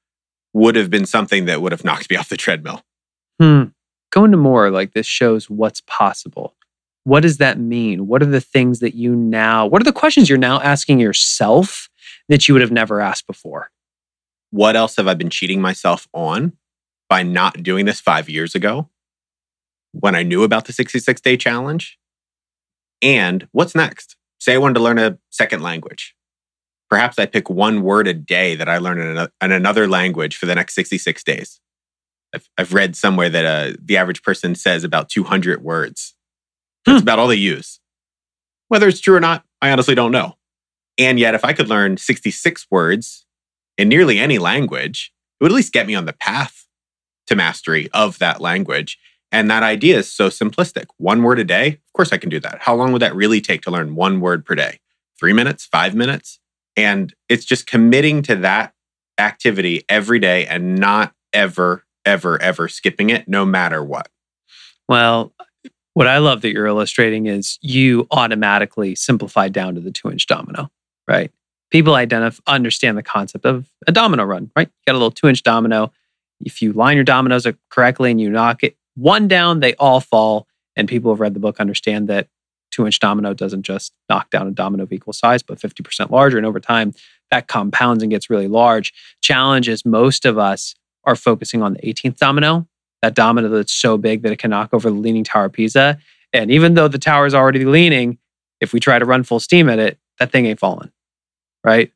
would 0.53 0.77
have 0.77 0.91
been 0.91 1.07
something 1.07 1.47
that 1.47 1.63
would 1.63 1.73
have 1.73 1.85
knocked 1.85 2.11
me 2.11 2.17
off 2.17 2.29
the 2.29 2.37
treadmill. 2.37 2.83
Hmm. 3.41 3.65
Go 4.11 4.25
into 4.25 4.37
more 4.37 4.71
like 4.71 4.93
this 4.93 5.07
shows 5.07 5.51
what's 5.51 5.83
possible 5.87 6.55
what 7.05 7.21
does 7.21 7.37
that 7.37 7.59
mean? 7.59 8.07
What 8.07 8.23
are 8.23 8.27
the 8.27 8.41
things 8.41 8.81
that 8.81 8.95
you 8.95 9.15
now, 9.15 9.67
what 9.67 9.81
are 9.81 9.85
the 9.85 9.93
questions 9.93 10.29
you're 10.29 10.39
now 10.39 10.61
asking 10.61 10.99
yourself 10.99 11.89
that 12.29 12.49
you 12.49 12.55
would 12.55 12.63
have 12.63 12.73
never 12.73 13.01
asked 13.01 13.27
before? 13.27 13.71
What 14.51 14.75
else 14.75 14.97
have 14.97 15.07
I 15.07 15.15
been 15.15 15.31
cheating 15.31 15.61
myself 15.61 16.09
on 16.15 16.55
by 17.09 17.23
not 17.23 17.63
doing 17.63 17.85
this 17.85 18.01
five 18.01 18.29
years 18.29 18.55
ago 18.55 18.89
when 19.93 20.15
I 20.15 20.23
knew 20.23 20.43
about 20.43 20.65
the 20.65 20.73
66 20.73 21.21
day 21.21 21.37
challenge? 21.37 21.99
And 23.03 23.47
what's 23.53 23.75
next? 23.75 24.17
Say 24.41 24.55
I 24.55 24.59
wanted 24.59 24.75
to 24.75 24.81
learn 24.81 24.99
a 24.99 25.19
second 25.31 25.63
language. 25.63 26.15
Perhaps 26.89 27.19
I 27.19 27.27
pick 27.27 27.51
one 27.51 27.83
word 27.83 28.09
a 28.09 28.15
day 28.15 28.55
that 28.55 28.69
I 28.69 28.79
learn 28.79 29.01
in, 29.01 29.29
another 29.41 29.89
language 29.89 30.37
for 30.37 30.47
the 30.47 30.55
next 30.55 30.75
66 30.75 31.23
days. 31.25 31.61
I've, 32.59 32.73
read 32.73 32.97
somewhere 32.97 33.31
that 33.31 33.45
uh, 33.45 33.77
the 33.81 33.97
average 33.97 34.23
person 34.23 34.55
says 34.55 34.85
about 34.85 35.09
200 35.09 35.63
words. 35.63 36.15
That's 36.87 36.99
Hmm. 36.99 37.03
about 37.03 37.19
all 37.19 37.29
they 37.29 37.37
use. 37.37 37.81
Whether 38.69 38.89
it's 38.89 39.01
true 39.01 39.15
or 39.15 39.21
not, 39.21 39.45
I 39.63 39.71
honestly 39.71 39.95
don't 39.95 40.13
know. 40.13 40.37
And 40.99 41.19
yet, 41.19 41.35
if 41.35 41.45
I 41.45 41.53
could 41.53 41.69
learn 41.69 41.97
66 41.97 42.67
words 42.71 43.27
in 43.77 43.89
nearly 43.89 44.19
any 44.19 44.39
language, 44.39 45.13
it 45.41 45.45
would 45.45 45.53
at 45.53 45.57
least 45.57 45.73
get 45.73 45.87
me 45.87 45.95
on 45.95 46.05
the 46.05 46.13
path 46.13 46.67
to 47.27 47.35
mastery 47.37 47.89
of 47.93 48.19
that 48.19 48.41
language. 48.41 48.99
And 49.33 49.51
that 49.51 49.63
idea 49.65 49.99
is 49.99 50.13
so 50.13 50.29
simplistic. 50.29 50.87
One 50.99 51.23
word 51.23 51.41
a 51.41 51.45
day, 51.45 51.69
of 51.69 51.93
course 51.95 52.13
I 52.13 52.19
can 52.19 52.31
do 52.31 52.39
that. 52.41 52.59
How 52.61 52.75
long 52.75 52.93
would 52.93 53.03
that 53.03 53.15
really 53.17 53.41
take 53.41 53.63
to 53.63 53.71
learn 53.71 53.97
one 53.97 54.21
word 54.21 54.45
per 54.45 54.55
day? 54.55 54.79
Three 55.19 55.33
minutes, 55.33 55.67
five 55.67 55.95
minutes? 55.95 56.39
And 56.77 57.13
it's 57.29 57.45
just 57.45 57.67
committing 57.67 58.23
to 58.23 58.37
that 58.37 58.75
activity 59.19 59.85
every 59.89 60.19
day 60.21 60.47
and 60.47 60.77
not 60.77 61.13
ever, 61.33 61.85
ever, 62.05 62.41
ever 62.41 62.69
skipping 62.69 63.11
it, 63.11 63.27
no 63.27 63.45
matter 63.45 63.83
what. 63.83 64.09
Well, 64.89 65.33
what 65.95 66.07
I 66.07 66.19
love 66.19 66.43
that 66.43 66.53
you're 66.53 66.67
illustrating 66.67 67.27
is 67.27 67.59
you 67.63 68.07
automatically 68.11 68.95
simplify 68.95 69.49
down 69.49 69.77
to 69.77 69.81
the 69.81 69.91
two 69.91 70.11
inch 70.11 70.27
domino, 70.27 70.71
right? 71.09 71.31
People 71.71 71.95
identify 71.95 72.43
understand 72.47 72.99
the 72.99 73.03
concept 73.03 73.45
of 73.45 73.69
a 73.87 73.93
domino 73.93 74.25
run, 74.25 74.51
right? 74.55 74.69
You 74.69 74.93
got 74.93 74.93
a 74.93 74.99
little 74.99 75.11
two 75.11 75.29
inch 75.29 75.43
domino. 75.43 75.93
If 76.45 76.61
you 76.61 76.73
line 76.73 76.97
your 76.97 77.05
dominoes 77.05 77.47
correctly 77.71 78.11
and 78.11 78.21
you 78.21 78.29
knock 78.29 78.63
it 78.63 78.77
one 78.97 79.29
down, 79.29 79.61
they 79.61 79.75
all 79.75 80.01
fall. 80.01 80.47
And 80.77 80.89
people 80.89 81.09
who 81.09 81.15
have 81.15 81.21
read 81.21 81.35
the 81.35 81.41
book 81.41 81.61
understand 81.61 82.09
that 82.09 82.29
two 82.71 82.87
inch 82.87 82.99
domino 82.99 83.33
doesn't 83.33 83.63
just 83.63 83.93
knock 84.09 84.31
down 84.31 84.49
a 84.49 84.51
domino 84.51 84.83
of 84.83 84.93
equal 84.93 85.13
size, 85.13 85.43
but 85.43 85.59
50% 85.59 86.11
larger. 86.11 86.37
And 86.37 86.47
over 86.47 86.59
time, 86.61 86.93
that 87.31 87.47
compounds 87.47 88.03
and 88.03 88.11
gets 88.11 88.29
really 88.29 88.49
large. 88.49 88.93
Challenge 89.23 89.69
is 89.69 89.85
most 89.85 90.25
of 90.25 90.39
us 90.39 90.75
are 91.05 91.17
focusing 91.17 91.63
on 91.63 91.75
the 91.75 91.81
18th 91.81 92.17
domino, 92.17 92.67
that 93.05 93.15
domino 93.15 93.51
that's 93.51 93.73
so 93.73 93.99
big 93.99 94.23
that 94.23 94.33
it 94.33 94.39
can 94.39 94.51
knock 94.51 94.73
over 94.73 94.89
the 94.89 94.97
leaning 94.97 95.25
tower 95.25 95.45
of 95.45 95.53
Pisa. 95.53 95.99
And 96.33 96.51
even 96.51 96.73
though 96.73 96.89
the 96.89 96.99
tower 96.99 97.27
is 97.27 97.35
already 97.35 97.67
leaning, 97.67 98.17
if 98.63 98.73
we 98.73 98.81
try 98.81 98.99
to 98.99 99.05
run 99.05 99.25
full 99.25 99.41
steam 99.41 99.69
at 99.69 99.79
it, 99.79 99.99
that 100.19 100.33
thing 100.33 100.47
ain't 100.47 100.59
falling. 100.59 100.91
Right. 101.63 101.93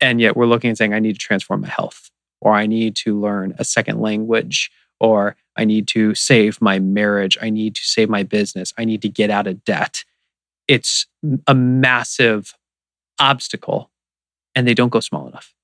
And 0.00 0.20
yet 0.20 0.36
we're 0.36 0.46
looking 0.46 0.70
and 0.70 0.76
saying, 0.76 0.92
I 0.92 0.98
need 0.98 1.12
to 1.12 1.20
transform 1.20 1.60
my 1.60 1.68
health, 1.68 2.10
or 2.40 2.52
I 2.52 2.66
need 2.66 2.96
to 2.96 3.18
learn 3.18 3.54
a 3.58 3.64
second 3.64 4.00
language, 4.00 4.72
or 4.98 5.36
I 5.56 5.64
need 5.64 5.86
to 5.88 6.16
save 6.16 6.60
my 6.60 6.80
marriage. 6.80 7.38
I 7.40 7.50
need 7.50 7.76
to 7.76 7.82
save 7.82 8.08
my 8.10 8.24
business. 8.24 8.74
I 8.76 8.84
need 8.84 9.02
to 9.02 9.08
get 9.08 9.30
out 9.30 9.46
of 9.46 9.62
debt. 9.62 10.04
It's 10.66 11.06
a 11.46 11.54
massive 11.54 12.54
obstacle, 13.20 13.92
and 14.56 14.66
they 14.66 14.74
don't 14.74 14.88
go 14.88 14.98
small 14.98 15.28
enough. 15.28 15.54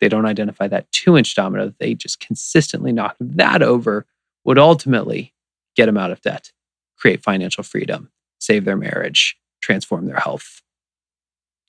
They 0.00 0.08
don't 0.08 0.26
identify 0.26 0.66
that 0.68 0.90
two 0.92 1.16
inch 1.16 1.34
domino. 1.34 1.66
That 1.66 1.78
they 1.78 1.94
just 1.94 2.20
consistently 2.20 2.92
knock 2.92 3.16
that 3.20 3.62
over, 3.62 4.06
would 4.44 4.58
ultimately 4.58 5.34
get 5.76 5.86
them 5.86 5.96
out 5.96 6.10
of 6.10 6.20
debt, 6.22 6.52
create 6.96 7.22
financial 7.22 7.62
freedom, 7.62 8.10
save 8.38 8.64
their 8.64 8.76
marriage, 8.76 9.36
transform 9.60 10.06
their 10.06 10.18
health, 10.18 10.62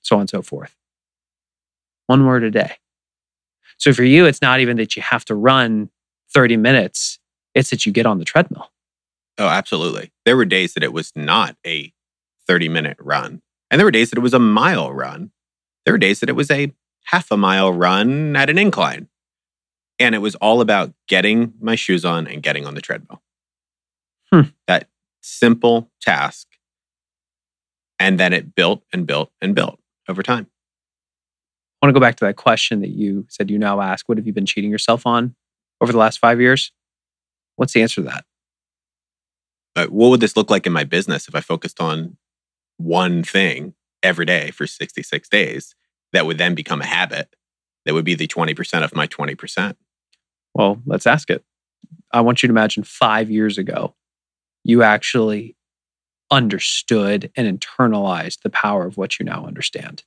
so 0.02 0.16
on 0.16 0.22
and 0.22 0.30
so 0.30 0.42
forth. 0.42 0.76
One 2.08 2.26
word 2.26 2.44
a 2.44 2.52
day. 2.52 2.78
So 3.78 3.94
for 3.94 4.04
you, 4.04 4.26
it's 4.26 4.42
not 4.42 4.60
even 4.60 4.78
that 4.78 4.96
you 4.96 5.02
have 5.02 5.26
to 5.26 5.36
run 5.36 5.90
30 6.34 6.58
minutes, 6.58 7.20
it's 7.54 7.70
that 7.72 7.86
you 7.86 7.92
get 7.92 8.06
on 8.06 8.20
the 8.20 8.26
treadmill. 8.26 8.72
Oh, 9.38 9.48
absolutely. 9.48 10.12
There 10.26 10.38
were 10.38 10.46
days 10.46 10.74
that 10.74 10.84
it 10.84 10.94
was 10.94 11.12
not 11.16 11.58
a 11.66 11.92
30 12.48 12.70
minute 12.70 12.98
run, 13.00 13.42
and 13.70 13.80
there 13.80 13.86
were 13.86 13.92
days 13.92 14.10
that 14.12 14.18
it 14.18 14.22
was 14.22 14.34
a 14.34 14.40
mile 14.40 14.92
run. 14.94 15.32
There 15.86 15.94
were 15.94 15.98
days 15.98 16.20
that 16.20 16.30
it 16.30 16.36
was 16.36 16.52
a 16.52 16.74
half 17.06 17.32
a 17.32 17.38
mile 17.38 17.72
run 17.72 18.36
at 18.36 18.50
an 18.50 18.58
incline. 18.58 19.08
And 20.00 20.16
it 20.16 20.20
was 20.20 20.36
all 20.36 20.62
about 20.62 20.94
getting 21.08 21.54
my 21.60 21.76
shoes 21.76 22.04
on 22.06 22.28
and 22.28 22.42
getting 22.42 22.66
on 22.66 22.74
the 22.74 22.82
treadmill. 22.82 23.22
Hmm. 24.32 24.50
That 24.68 24.88
simple 25.22 25.92
task. 26.02 26.48
And 28.00 28.20
then 28.20 28.34
it 28.34 28.56
built 28.56 28.84
and 28.92 29.06
built 29.06 29.32
and 29.42 29.54
built 29.54 29.80
over 30.08 30.24
time. 30.24 30.48
I 31.82 31.86
want 31.86 31.96
to 31.96 32.00
go 32.00 32.04
back 32.04 32.16
to 32.18 32.26
that 32.26 32.36
question 32.36 32.82
that 32.82 32.90
you 32.90 33.26
said 33.30 33.50
you 33.50 33.60
now 33.60 33.82
ask 33.82 34.08
what 34.08 34.18
have 34.18 34.28
you 34.28 34.34
been 34.34 34.46
cheating 34.46 34.72
yourself 34.72 35.06
on 35.06 35.36
over 35.80 35.92
the 35.92 35.98
last 35.98 36.20
five 36.20 36.40
years? 36.40 36.72
What's 37.56 37.74
the 37.74 37.82
answer 37.82 38.02
to 38.02 38.10
that? 38.10 38.26
What 39.92 40.10
would 40.10 40.20
this 40.20 40.36
look 40.36 40.50
like 40.50 40.68
in 40.68 40.74
my 40.74 40.84
business 40.84 41.28
if 41.28 41.36
I 41.36 41.42
focused 41.42 41.80
on 41.80 42.18
one 42.78 43.24
thing 43.24 43.74
every 44.04 44.26
day 44.26 44.52
for 44.52 44.68
66 44.68 45.30
days 45.30 45.76
that 46.14 46.26
would 46.26 46.38
then 46.38 46.56
become 46.56 46.82
a 46.82 46.86
habit 46.86 47.34
that 47.86 47.94
would 47.94 48.06
be 48.06 48.16
the 48.16 48.28
20% 48.28 48.84
of 48.84 48.96
my 48.96 49.08
20%? 49.08 49.76
Well, 50.54 50.82
let's 50.86 51.08
ask 51.08 51.30
it. 51.30 51.44
I 52.12 52.22
want 52.22 52.44
you 52.44 52.48
to 52.48 52.54
imagine 52.54 52.84
five 52.84 53.30
years 53.30 53.58
ago, 53.58 53.96
you 54.64 54.84
actually 54.84 55.56
understood 56.30 57.32
and 57.36 57.60
internalized 57.60 58.42
the 58.42 58.50
power 58.50 58.86
of 58.86 58.98
what 58.98 59.20
you 59.20 59.26
now 59.26 59.46
understand. 59.46 60.04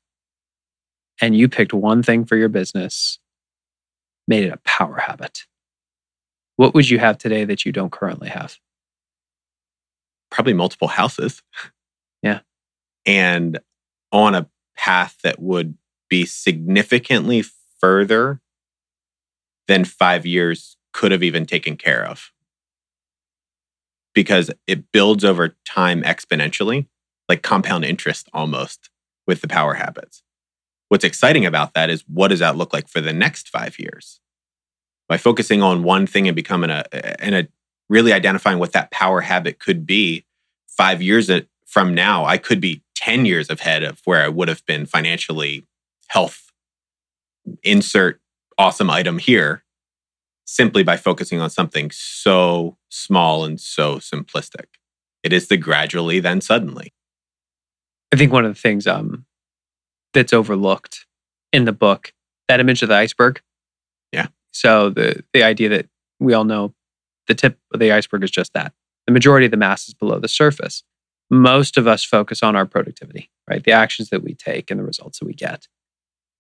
And 1.21 1.37
you 1.37 1.49
picked 1.49 1.73
one 1.73 2.03
thing 2.03 2.25
for 2.25 2.37
your 2.37 2.49
business, 2.49 3.19
made 4.27 4.45
it 4.45 4.53
a 4.53 4.59
power 4.65 4.97
habit. 4.97 5.45
What 6.57 6.75
would 6.75 6.89
you 6.89 6.99
have 6.99 7.19
today 7.19 7.45
that 7.45 7.65
you 7.65 7.73
don't 7.73 7.93
currently 7.93 8.29
have? 8.29 8.59
Probably 10.31 10.55
multiple 10.55 10.89
houses. 10.89 11.43
Yeah. 12.23 12.41
And 13.07 13.61
on 14.13 14.35
a 14.35 14.49
path 14.77 15.17
that 15.23 15.41
would 15.41 15.77
be 16.15 16.25
significantly 16.25 17.43
further 17.81 18.41
than 19.67 19.85
five 19.85 20.25
years 20.25 20.77
could 20.93 21.11
have 21.11 21.25
even 21.25 21.45
taken 21.45 21.77
care 21.77 22.07
of. 22.07 22.31
Because 24.15 24.49
it 24.69 24.93
builds 24.93 25.25
over 25.25 25.57
time 25.67 26.03
exponentially, 26.03 26.87
like 27.29 27.43
compound 27.43 27.85
interest 27.85 28.29
almost 28.33 28.91
with 29.27 29.41
the 29.41 29.49
power 29.49 29.75
habits. 29.75 30.23
What's 30.89 31.03
exciting 31.03 31.45
about 31.45 31.75
that 31.75 31.91
is 31.91 32.05
what 32.07 32.29
does 32.29 32.39
that 32.39 32.57
look 32.57 32.73
like 32.73 32.89
for 32.89 33.01
the 33.01 33.13
next 33.13 33.49
five 33.49 33.77
years? 33.81 34.21
By 35.09 35.17
focusing 35.17 35.63
on 35.63 35.83
one 35.83 36.07
thing 36.07 36.29
and 36.29 36.37
becoming 36.37 36.71
a, 36.71 36.85
and 37.21 37.35
a 37.35 37.49
really 37.89 38.13
identifying 38.13 38.61
what 38.61 38.73
that 38.73 38.93
power 38.93 39.21
habit 39.21 39.59
could 39.59 39.85
be 39.85 40.25
five 40.69 41.03
years 41.03 41.29
uh, 41.29 41.41
from 41.67 41.93
now, 41.93 42.25
I 42.25 42.39
could 42.39 42.61
be 42.61 42.85
10 42.95 43.27
years 43.27 43.51
ahead 43.51 43.83
of 43.83 44.01
where 44.05 44.23
I 44.23 44.29
would 44.29 44.47
have 44.47 44.65
been 44.65 44.87
financially, 44.87 45.67
health, 46.09 46.51
insert 47.63 48.21
awesome 48.59 48.91
item 48.91 49.19
here, 49.19 49.65
simply 50.45 50.83
by 50.83 50.97
focusing 50.97 51.41
on 51.41 51.51
something 51.51 51.91
so 51.91 52.77
small 52.89 53.45
and 53.45 53.61
so 53.61 53.97
simplistic. 53.97 54.67
It 55.23 55.33
is 55.33 55.49
the 55.49 55.57
gradually, 55.57 56.21
then 56.21 56.41
suddenly. 56.41 56.93
I 58.13 58.17
think 58.17 58.33
one 58.33 58.45
of 58.45 58.55
the 58.55 58.61
things 58.61 58.87
um, 58.87 59.25
that's 60.13 60.33
overlooked 60.33 61.07
in 61.53 61.65
the 61.65 61.73
book, 61.73 62.13
that 62.49 62.61
image 62.61 62.83
of 62.83 62.89
the 62.89 62.95
iceberg. 62.95 63.41
Yeah. 64.13 64.29
So 64.53 64.91
the 64.91 65.25
the 65.33 65.43
idea 65.43 65.69
that 65.71 65.89
we 66.21 66.35
all 66.35 66.45
know 66.45 66.75
the 67.27 67.35
tip 67.35 67.59
of 67.73 67.81
the 67.81 67.93
iceberg 67.93 68.23
is 68.23 68.31
just 68.31 68.53
that. 68.55 68.73
The 69.07 69.13
majority 69.13 69.47
of 69.47 69.51
the 69.51 69.57
mass 69.57 69.89
is 69.89 69.95
below 69.95 70.19
the 70.19 70.29
surface. 70.29 70.83
Most 71.31 71.77
of 71.77 71.87
us 71.87 72.05
focus 72.05 72.43
on 72.43 72.55
our 72.55 72.67
productivity, 72.67 73.31
right? 73.49 73.65
The 73.65 73.73
actions 73.73 74.11
that 74.11 74.23
we 74.23 74.35
take 74.35 74.71
and 74.71 74.79
the 74.79 74.85
results 74.85 75.19
that 75.19 75.27
we 75.27 75.35
get. 75.35 75.69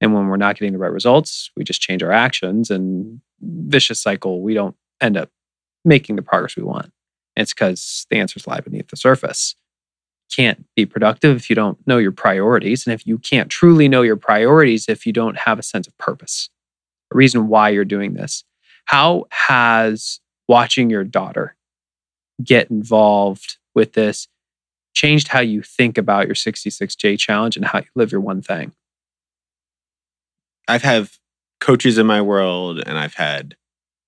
And 0.01 0.13
when 0.13 0.27
we're 0.27 0.37
not 0.37 0.59
getting 0.59 0.73
the 0.73 0.79
right 0.79 0.93
results, 0.93 1.51
we 1.57 1.65
just 1.65 1.81
change 1.81 2.03
our 2.03 2.13
actions 2.13 2.71
and 2.71 3.21
vicious 3.41 4.01
cycle, 4.01 4.43
we 4.43 4.55
don't 4.55 4.77
end 5.01 5.17
up 5.17 5.31
making 5.85 6.17
the 6.17 6.23
progress 6.23 6.57
we 6.57 6.63
want. 6.63 6.93
And 7.37 7.43
it's 7.43 7.53
because 7.53 8.07
the 8.11 8.19
answers 8.19 8.47
lie 8.47 8.61
beneath 8.61 8.89
the 8.89 8.97
surface 8.97 9.55
can't 10.35 10.65
be 10.75 10.87
productive 10.87 11.37
if 11.37 11.51
you 11.51 11.57
don't 11.57 11.79
know 11.87 11.99
your 11.99 12.13
priorities. 12.13 12.87
And 12.87 12.95
if 12.95 13.07
you 13.07 13.19
can't 13.19 13.51
truly 13.51 13.89
know 13.89 14.03
your 14.03 14.17
priorities, 14.17 14.89
if 14.89 15.07
you 15.07 15.13
don't 15.13 15.39
have 15.39 15.59
a 15.59 15.63
sense 15.63 15.87
of 15.87 15.97
purpose, 15.99 16.49
a 17.13 17.17
reason 17.17 17.49
why 17.49 17.69
you're 17.71 17.85
doing 17.85 18.15
this. 18.15 18.45
How 18.87 19.27
has 19.31 20.21
watching 20.49 20.91
your 20.91 21.05
daughter 21.05 21.57
get 22.43 22.71
involved 22.71 23.59
with 23.75 23.93
this 23.93 24.29
changed 24.95 25.29
how 25.29 25.41
you 25.41 25.63
think 25.63 25.99
about 25.99 26.27
your 26.27 26.35
66 26.35 26.97
day 26.97 27.17
challenge 27.17 27.57
and 27.57 27.65
how 27.67 27.79
you 27.79 27.87
live 27.95 28.13
your 28.13 28.21
one 28.21 28.43
thing? 28.43 28.73
I've 30.69 30.83
had 30.83 31.09
coaches 31.61 31.99
in 31.99 32.07
my 32.07 32.21
world 32.23 32.83
and 32.85 32.99
I've 32.99 33.15
had 33.15 33.57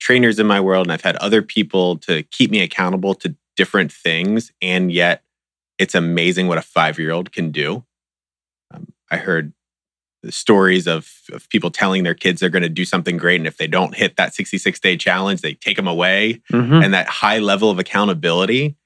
trainers 0.01 0.39
in 0.39 0.47
my 0.47 0.61
world 0.61 0.87
and 0.87 0.93
I've 0.93 1.03
had 1.03 1.17
other 1.17 1.43
people 1.43 1.97
to 1.99 2.23
keep 2.25 2.51
me 2.51 2.61
accountable 2.61 3.15
to 3.17 3.35
different 3.57 3.91
things. 3.93 4.53
And 4.61 4.93
yet 4.93 5.23
it's 5.79 5.95
amazing 5.95 6.49
what 6.49 6.59
a 6.59 6.63
five 6.63 6.99
year 6.99 7.13
old 7.13 7.33
can 7.33 7.51
do. 7.51 7.85
Um, 8.73 8.89
I 9.11 9.17
heard 9.17 9.53
the 10.23 10.33
stories 10.33 10.87
of, 10.87 11.11
of 11.33 11.49
people 11.51 11.71
telling 11.71 12.03
their 12.03 12.15
kids 12.15 12.41
they're 12.41 12.51
going 12.51 12.63
to 12.63 12.69
do 12.69 12.85
something 12.85 13.17
great. 13.17 13.41
And 13.41 13.47
if 13.47 13.59
they 13.59 13.67
don't 13.69 13.95
hit 13.95 14.17
that 14.17 14.35
66 14.35 14.81
day 14.81 14.97
challenge, 14.97 15.41
they 15.41 15.55
take 15.55 15.77
them 15.77 15.87
away 15.87 16.43
Mm-hmm. 16.53 16.83
and 16.83 16.95
that 16.95 17.09
high 17.09 17.39
level 17.39 17.71
of 17.71 17.79
accountability. 17.79 18.77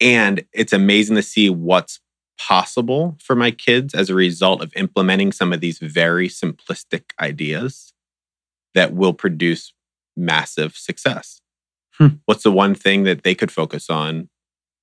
And 0.00 0.44
it's 0.52 0.72
amazing 0.72 1.16
to 1.16 1.22
see 1.22 1.50
what's 1.50 2.00
possible 2.38 3.16
for 3.20 3.36
my 3.36 3.50
kids 3.50 3.94
as 3.94 4.10
a 4.10 4.14
result 4.14 4.62
of 4.62 4.72
implementing 4.76 5.32
some 5.32 5.52
of 5.52 5.60
these 5.60 5.78
very 5.78 6.28
simplistic 6.28 7.04
ideas 7.20 7.92
that 8.74 8.92
will 8.92 9.12
produce 9.12 9.72
massive 10.16 10.76
success. 10.76 11.40
Hmm. 11.92 12.08
What's 12.26 12.42
the 12.42 12.52
one 12.52 12.74
thing 12.74 13.04
that 13.04 13.22
they 13.22 13.34
could 13.34 13.52
focus 13.52 13.88
on 13.88 14.28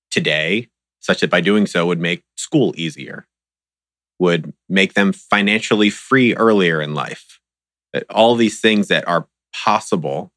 today, 0.10 0.70
such 1.00 1.22
that 1.22 1.30
by 1.30 1.42
doing 1.42 1.68
so 1.68 1.86
would 1.86 2.00
make 2.00 2.24
school 2.38 2.74
easier, 2.78 3.28
would 4.20 4.54
make 4.70 4.94
them 4.94 5.12
financially 5.12 5.90
free 5.90 6.34
earlier 6.36 6.82
in 6.82 6.94
life? 6.94 7.40
That 7.94 8.06
all 8.10 8.36
these 8.36 8.62
things 8.62 8.88
that 8.88 9.08
are 9.08 9.28
possible 9.54 10.32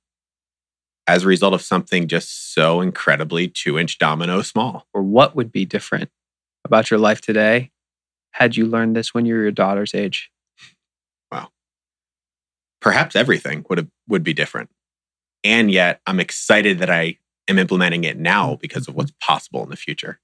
as 1.06 1.24
a 1.24 1.28
result 1.28 1.54
of 1.54 1.62
something 1.62 2.08
just 2.08 2.54
so 2.54 2.80
incredibly 2.80 3.46
two 3.48 3.78
inch 3.78 3.98
domino 3.98 4.42
small. 4.42 4.86
Or 4.92 5.02
what 5.02 5.36
would 5.36 5.52
be 5.52 5.64
different 5.64 6.10
about 6.64 6.90
your 6.90 6.98
life 6.98 7.20
today 7.20 7.70
had 8.32 8.56
you 8.56 8.66
learned 8.66 8.96
this 8.96 9.14
when 9.14 9.26
you 9.26 9.34
were 9.34 9.42
your 9.42 9.50
daughter's 9.50 9.94
age? 9.94 10.30
Wow. 11.30 11.50
Perhaps 12.80 13.14
everything 13.14 13.64
would 13.68 13.78
have, 13.78 13.88
would 14.08 14.24
be 14.24 14.32
different. 14.32 14.70
And 15.44 15.70
yet 15.70 16.00
I'm 16.06 16.20
excited 16.20 16.78
that 16.78 16.90
I 16.90 17.18
am 17.48 17.58
implementing 17.58 18.04
it 18.04 18.18
now 18.18 18.56
because 18.56 18.88
of 18.88 18.94
what's 18.94 19.12
possible 19.20 19.62
in 19.62 19.70
the 19.70 19.76
future. 19.76 20.20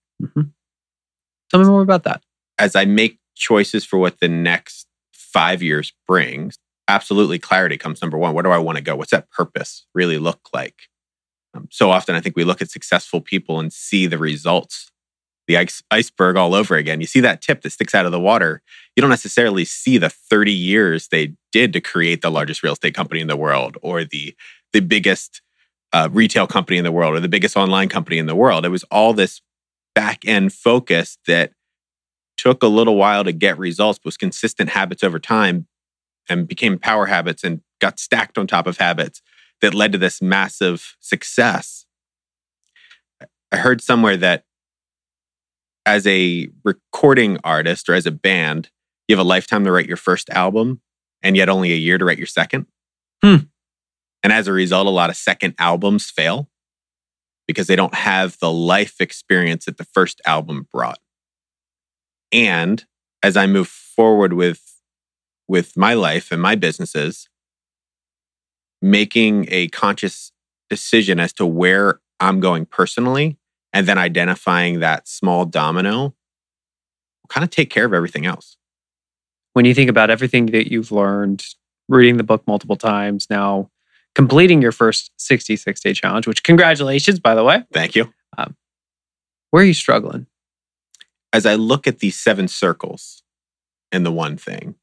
Tell 1.50 1.60
me 1.60 1.66
more 1.66 1.82
about 1.82 2.04
that. 2.04 2.22
As 2.58 2.74
I 2.76 2.84
make 2.84 3.18
choices 3.34 3.84
for 3.84 3.98
what 3.98 4.20
the 4.20 4.28
next 4.28 4.86
five 5.12 5.62
years 5.62 5.92
brings, 6.06 6.58
absolutely 6.88 7.38
clarity 7.38 7.76
comes 7.76 8.02
number 8.02 8.18
one. 8.18 8.34
Where 8.34 8.42
do 8.42 8.50
I 8.50 8.58
want 8.58 8.76
to 8.76 8.84
go? 8.84 8.96
What's 8.96 9.12
that 9.12 9.30
purpose 9.30 9.86
really 9.94 10.18
look 10.18 10.48
like? 10.52 10.74
Um, 11.54 11.68
so 11.70 11.90
often, 11.90 12.14
I 12.14 12.20
think 12.20 12.36
we 12.36 12.44
look 12.44 12.62
at 12.62 12.70
successful 12.70 13.20
people 13.20 13.58
and 13.58 13.72
see 13.72 14.06
the 14.06 14.18
results, 14.18 14.90
the 15.50 15.56
ice- 15.56 15.82
iceberg 15.90 16.36
all 16.36 16.54
over 16.54 16.76
again. 16.76 17.00
You 17.00 17.08
see 17.08 17.18
that 17.20 17.42
tip 17.42 17.62
that 17.62 17.70
sticks 17.70 17.92
out 17.92 18.06
of 18.06 18.12
the 18.12 18.20
water. 18.20 18.62
You 18.94 19.00
don't 19.00 19.10
necessarily 19.10 19.64
see 19.64 19.98
the 19.98 20.08
30 20.08 20.52
years 20.52 21.08
they 21.08 21.34
did 21.50 21.72
to 21.72 21.80
create 21.80 22.22
the 22.22 22.30
largest 22.30 22.62
real 22.62 22.74
estate 22.74 22.94
company 22.94 23.20
in 23.20 23.26
the 23.26 23.36
world 23.36 23.76
or 23.82 24.04
the, 24.04 24.36
the 24.72 24.78
biggest 24.78 25.42
uh, 25.92 26.08
retail 26.12 26.46
company 26.46 26.78
in 26.78 26.84
the 26.84 26.92
world 26.92 27.16
or 27.16 27.20
the 27.20 27.28
biggest 27.28 27.56
online 27.56 27.88
company 27.88 28.16
in 28.16 28.26
the 28.26 28.36
world. 28.36 28.64
It 28.64 28.68
was 28.68 28.84
all 28.92 29.12
this 29.12 29.40
back 29.92 30.24
end 30.24 30.52
focus 30.52 31.18
that 31.26 31.50
took 32.36 32.62
a 32.62 32.68
little 32.68 32.94
while 32.94 33.24
to 33.24 33.32
get 33.32 33.58
results, 33.58 33.98
but 33.98 34.06
was 34.06 34.16
consistent 34.16 34.70
habits 34.70 35.02
over 35.02 35.18
time 35.18 35.66
and 36.28 36.46
became 36.46 36.78
power 36.78 37.06
habits 37.06 37.42
and 37.42 37.60
got 37.80 37.98
stacked 37.98 38.38
on 38.38 38.46
top 38.46 38.68
of 38.68 38.78
habits 38.78 39.20
that 39.62 39.74
led 39.74 39.90
to 39.90 39.98
this 39.98 40.22
massive 40.22 40.94
success. 41.00 41.86
I 43.50 43.56
heard 43.56 43.82
somewhere 43.82 44.16
that 44.18 44.44
as 45.86 46.06
a 46.06 46.48
recording 46.64 47.38
artist 47.44 47.88
or 47.88 47.94
as 47.94 48.06
a 48.06 48.10
band, 48.10 48.70
you 49.08 49.16
have 49.16 49.24
a 49.24 49.28
lifetime 49.28 49.64
to 49.64 49.72
write 49.72 49.88
your 49.88 49.96
first 49.96 50.30
album 50.30 50.80
and 51.22 51.36
yet 51.36 51.48
only 51.48 51.72
a 51.72 51.76
year 51.76 51.98
to 51.98 52.04
write 52.04 52.18
your 52.18 52.26
second. 52.26 52.66
Hmm. 53.22 53.36
And 54.22 54.32
as 54.32 54.46
a 54.46 54.52
result, 54.52 54.86
a 54.86 54.90
lot 54.90 55.10
of 55.10 55.16
second 55.16 55.54
albums 55.58 56.10
fail 56.10 56.48
because 57.46 57.66
they 57.66 57.76
don't 57.76 57.94
have 57.94 58.38
the 58.38 58.52
life 58.52 59.00
experience 59.00 59.64
that 59.64 59.78
the 59.78 59.84
first 59.84 60.20
album 60.24 60.68
brought. 60.72 60.98
And 62.30 62.84
as 63.22 63.36
I 63.36 63.46
move 63.46 63.68
forward 63.68 64.32
with 64.32 64.62
with 65.48 65.76
my 65.76 65.94
life 65.94 66.30
and 66.30 66.40
my 66.40 66.54
businesses, 66.54 67.28
making 68.80 69.46
a 69.48 69.66
conscious 69.68 70.30
decision 70.68 71.18
as 71.18 71.32
to 71.32 71.44
where 71.44 72.00
I'm 72.20 72.38
going 72.38 72.66
personally 72.66 73.36
and 73.72 73.86
then 73.86 73.98
identifying 73.98 74.80
that 74.80 75.08
small 75.08 75.44
domino 75.44 75.98
will 76.02 76.14
kind 77.28 77.44
of 77.44 77.50
take 77.50 77.70
care 77.70 77.84
of 77.84 77.94
everything 77.94 78.26
else. 78.26 78.56
When 79.52 79.64
you 79.64 79.74
think 79.74 79.90
about 79.90 80.10
everything 80.10 80.46
that 80.46 80.70
you've 80.70 80.92
learned, 80.92 81.44
reading 81.88 82.16
the 82.16 82.24
book 82.24 82.46
multiple 82.46 82.76
times, 82.76 83.26
now 83.30 83.70
completing 84.14 84.62
your 84.62 84.72
first 84.72 85.12
66 85.16 85.80
day 85.80 85.92
challenge, 85.92 86.26
which 86.26 86.42
congratulations, 86.42 87.18
by 87.18 87.34
the 87.34 87.44
way. 87.44 87.64
Thank 87.72 87.94
you. 87.96 88.12
Where 89.50 89.62
are 89.62 89.66
you 89.66 89.74
struggling? 89.74 90.26
As 91.32 91.46
I 91.46 91.54
look 91.56 91.86
at 91.86 91.98
these 91.98 92.18
seven 92.18 92.48
circles 92.48 93.22
and 93.90 94.06
the 94.06 94.12
one 94.12 94.36
thing, 94.36 94.76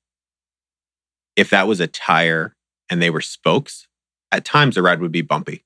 if 1.35 1.49
that 1.51 1.67
was 1.67 1.79
a 1.79 1.87
tire 1.87 2.55
and 2.89 3.01
they 3.01 3.09
were 3.09 3.21
spokes, 3.21 3.87
at 4.31 4.43
times 4.43 4.75
the 4.75 4.81
ride 4.81 4.99
would 4.99 5.11
be 5.11 5.21
bumpy. 5.21 5.63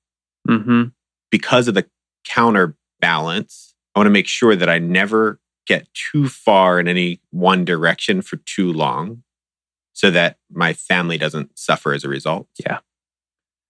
Mm-hmm. 0.48 0.88
because 1.30 1.68
of 1.68 1.74
the 1.74 1.86
counterbalance, 3.02 3.74
I 3.94 3.98
want 3.98 4.06
to 4.06 4.12
make 4.12 4.28
sure 4.28 4.56
that 4.56 4.68
I 4.68 4.78
never 4.78 5.40
get 5.66 5.88
too 5.94 6.28
far 6.28 6.80
in 6.80 6.88
any 6.88 7.20
one 7.30 7.64
direction 7.64 8.22
for 8.22 8.36
too 8.38 8.72
long 8.72 9.22
so 9.92 10.10
that 10.10 10.38
my 10.50 10.72
family 10.72 11.18
doesn't 11.18 11.58
suffer 11.58 11.92
as 11.92 12.04
a 12.04 12.08
result. 12.08 12.48
Yeah. 12.58 12.78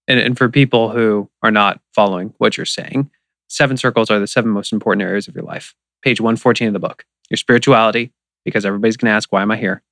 And, 0.08 0.18
and 0.18 0.38
for 0.38 0.48
people 0.48 0.90
who 0.90 1.30
are 1.42 1.50
not 1.50 1.80
following 1.94 2.34
what 2.38 2.56
you're 2.56 2.66
saying, 2.66 3.10
seven 3.48 3.76
circles 3.76 4.10
are 4.10 4.18
the 4.18 4.26
seven 4.26 4.50
most 4.50 4.72
important 4.72 5.02
areas 5.02 5.28
of 5.28 5.34
your 5.34 5.44
life. 5.44 5.74
Page 6.02 6.20
114 6.20 6.68
of 6.68 6.72
the 6.72 6.80
book. 6.80 7.04
Your 7.30 7.36
spirituality, 7.36 8.12
because 8.44 8.64
everybody's 8.64 8.96
going 8.96 9.10
to 9.10 9.14
ask, 9.14 9.32
why 9.32 9.42
am 9.42 9.50
I 9.50 9.56
here? 9.56 9.82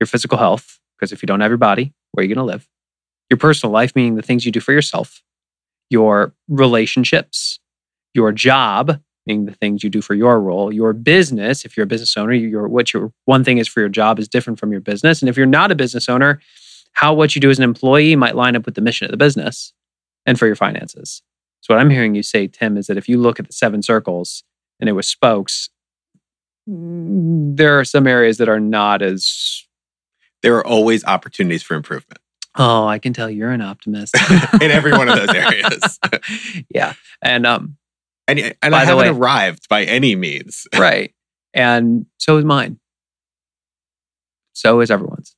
Your 0.00 0.06
physical 0.06 0.38
health, 0.38 0.80
because 0.96 1.12
if 1.12 1.22
you 1.22 1.26
don't 1.26 1.40
have 1.40 1.50
your 1.50 1.58
body, 1.58 1.92
where 2.12 2.22
are 2.22 2.28
you 2.28 2.34
going 2.34 2.46
to 2.46 2.50
live? 2.50 2.68
Your 3.30 3.38
personal 3.38 3.72
life, 3.72 3.94
meaning 3.94 4.16
the 4.16 4.22
things 4.22 4.44
you 4.44 4.52
do 4.52 4.60
for 4.60 4.72
yourself. 4.72 5.22
Your 5.88 6.34
relationships, 6.48 7.59
your 8.14 8.32
job, 8.32 9.00
meaning 9.26 9.46
the 9.46 9.54
things 9.54 9.84
you 9.84 9.90
do 9.90 10.00
for 10.02 10.14
your 10.14 10.40
role. 10.40 10.72
Your 10.72 10.92
business, 10.92 11.64
if 11.64 11.76
you're 11.76 11.84
a 11.84 11.88
business 11.88 12.16
owner, 12.16 12.32
your 12.32 12.68
what 12.68 12.92
your 12.92 13.12
one 13.24 13.44
thing 13.44 13.58
is 13.58 13.68
for 13.68 13.80
your 13.80 13.88
job 13.88 14.18
is 14.18 14.28
different 14.28 14.58
from 14.58 14.72
your 14.72 14.80
business. 14.80 15.22
And 15.22 15.28
if 15.28 15.36
you're 15.36 15.46
not 15.46 15.70
a 15.70 15.74
business 15.74 16.08
owner, 16.08 16.40
how 16.92 17.14
what 17.14 17.34
you 17.34 17.40
do 17.40 17.50
as 17.50 17.58
an 17.58 17.64
employee 17.64 18.16
might 18.16 18.36
line 18.36 18.56
up 18.56 18.66
with 18.66 18.74
the 18.74 18.80
mission 18.80 19.04
of 19.04 19.10
the 19.10 19.16
business 19.16 19.72
and 20.26 20.38
for 20.38 20.46
your 20.46 20.56
finances. 20.56 21.22
So 21.60 21.74
what 21.74 21.80
I'm 21.80 21.90
hearing 21.90 22.14
you 22.14 22.22
say, 22.22 22.46
Tim, 22.46 22.76
is 22.76 22.86
that 22.86 22.96
if 22.96 23.08
you 23.08 23.18
look 23.18 23.38
at 23.38 23.46
the 23.46 23.52
seven 23.52 23.82
circles 23.82 24.42
and 24.80 24.88
it 24.88 24.92
was 24.92 25.06
spokes, 25.06 25.68
there 26.66 27.78
are 27.78 27.84
some 27.84 28.06
areas 28.06 28.38
that 28.38 28.48
are 28.48 28.60
not 28.60 29.02
as 29.02 29.66
There 30.42 30.56
are 30.56 30.66
always 30.66 31.04
opportunities 31.04 31.62
for 31.62 31.74
improvement 31.74 32.20
oh, 32.56 32.86
I 32.86 32.98
can 32.98 33.12
tell 33.12 33.30
you're 33.30 33.50
an 33.50 33.62
optimist. 33.62 34.14
in 34.60 34.70
every 34.70 34.92
one 34.92 35.08
of 35.08 35.16
those 35.16 35.28
areas. 35.34 35.98
yeah. 36.72 36.94
And 37.22 37.46
um, 37.46 37.76
and 38.30 38.56
and 38.62 38.72
By 38.72 38.78
I 38.78 38.84
haven't 38.84 38.96
way- 38.98 39.08
arrived 39.08 39.68
by 39.68 39.84
any 39.84 40.16
means. 40.16 40.66
right. 40.78 41.12
And 41.54 42.06
so 42.18 42.36
is 42.36 42.44
mine. 42.44 42.78
So 44.52 44.80
is 44.80 44.90
everyone's. 44.90 45.36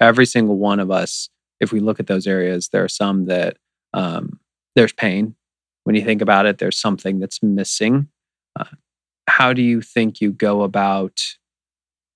Every 0.00 0.26
single 0.26 0.56
one 0.56 0.80
of 0.80 0.90
us, 0.90 1.28
if 1.60 1.72
we 1.72 1.80
look 1.80 2.00
at 2.00 2.06
those 2.06 2.26
areas, 2.26 2.68
there 2.68 2.82
are 2.82 2.88
some 2.88 3.26
that 3.26 3.56
um, 3.92 4.40
there's 4.74 4.92
pain. 4.92 5.34
When 5.84 5.94
you 5.96 6.02
think 6.04 6.22
about 6.22 6.46
it, 6.46 6.58
there's 6.58 6.78
something 6.80 7.18
that's 7.18 7.42
missing. 7.42 8.08
Uh, 8.58 8.64
how 9.28 9.52
do 9.52 9.62
you 9.62 9.82
think 9.82 10.20
you 10.20 10.32
go 10.32 10.62
about 10.62 11.20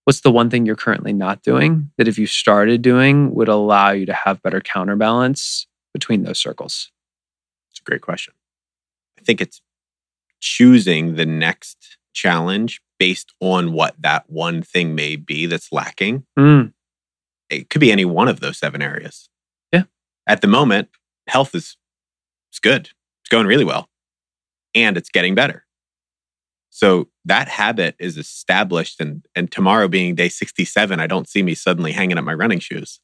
what's 0.04 0.20
the 0.20 0.30
one 0.30 0.48
thing 0.50 0.64
you're 0.64 0.76
currently 0.76 1.12
not 1.12 1.42
doing 1.42 1.90
that 1.98 2.06
if 2.08 2.16
you 2.18 2.26
started 2.26 2.80
doing 2.80 3.34
would 3.34 3.48
allow 3.48 3.90
you 3.90 4.06
to 4.06 4.12
have 4.12 4.42
better 4.42 4.60
counterbalance 4.60 5.66
between 5.92 6.22
those 6.22 6.38
circles? 6.38 6.90
It's 7.70 7.80
a 7.80 7.84
great 7.84 8.02
question. 8.02 8.34
I 9.18 9.22
think 9.22 9.40
it's 9.40 9.60
choosing 10.40 11.14
the 11.16 11.26
next 11.26 11.98
challenge 12.14 12.80
based 12.98 13.32
on 13.40 13.72
what 13.72 13.94
that 14.00 14.28
one 14.28 14.62
thing 14.62 14.94
may 14.94 15.16
be 15.16 15.46
that's 15.46 15.72
lacking. 15.72 16.24
Mm, 16.38 16.72
It 17.50 17.68
could 17.70 17.80
be 17.80 17.92
any 17.92 18.04
one 18.04 18.28
of 18.28 18.40
those 18.40 18.58
seven 18.58 18.80
areas. 18.82 19.28
Yeah. 19.72 19.84
At 20.26 20.40
the 20.40 20.46
moment, 20.48 20.88
health 21.28 21.54
is 21.54 21.76
it's 22.50 22.58
good. 22.58 22.90
It's 23.22 23.28
going 23.30 23.46
really 23.46 23.64
well. 23.64 23.88
And 24.74 24.96
it's 24.96 25.10
getting 25.10 25.34
better. 25.34 25.64
So 26.70 27.08
that 27.24 27.48
habit 27.48 27.96
is 27.98 28.16
established 28.18 29.00
and 29.00 29.24
and 29.34 29.50
tomorrow 29.50 29.88
being 29.88 30.14
day 30.14 30.28
67, 30.28 31.00
I 31.00 31.06
don't 31.06 31.28
see 31.28 31.42
me 31.42 31.54
suddenly 31.54 31.92
hanging 31.92 32.18
up 32.18 32.24
my 32.24 32.34
running 32.34 32.60
shoes. 32.60 33.00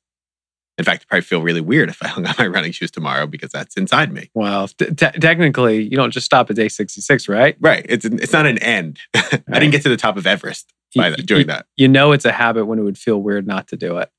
In 0.78 0.84
fact, 0.84 1.02
I 1.02 1.04
probably 1.08 1.22
feel 1.22 1.42
really 1.42 1.60
weird 1.60 1.90
if 1.90 2.02
I 2.02 2.08
hung 2.08 2.26
up 2.26 2.38
my 2.38 2.46
running 2.46 2.72
shoes 2.72 2.90
tomorrow 2.90 3.26
because 3.26 3.50
that's 3.50 3.76
inside 3.76 4.10
me. 4.12 4.30
well, 4.34 4.68
t- 4.68 4.86
te- 4.86 5.18
technically, 5.20 5.82
you 5.82 5.96
don't 5.96 6.10
just 6.12 6.24
stop 6.26 6.48
at 6.50 6.56
day 6.56 6.68
66, 6.68 7.28
right? 7.28 7.56
Right. 7.60 7.84
It's 7.88 8.04
it's 8.06 8.32
not 8.32 8.46
an 8.46 8.58
end. 8.58 8.98
I 9.14 9.40
didn't 9.52 9.70
get 9.72 9.82
to 9.82 9.88
the 9.90 9.96
top 9.98 10.16
of 10.16 10.26
Everest 10.26 10.72
by 10.96 11.08
You- 11.08 11.16
doing 11.16 11.40
you- 11.42 11.46
that. 11.46 11.66
You 11.76 11.88
know 11.88 12.12
it's 12.12 12.24
a 12.24 12.32
habit 12.32 12.64
when 12.66 12.78
it 12.78 12.82
would 12.82 12.96
feel 12.98 13.20
weird 13.22 13.46
not 13.46 13.68
to 13.68 13.76
do 13.76 13.98
it. 13.98 14.10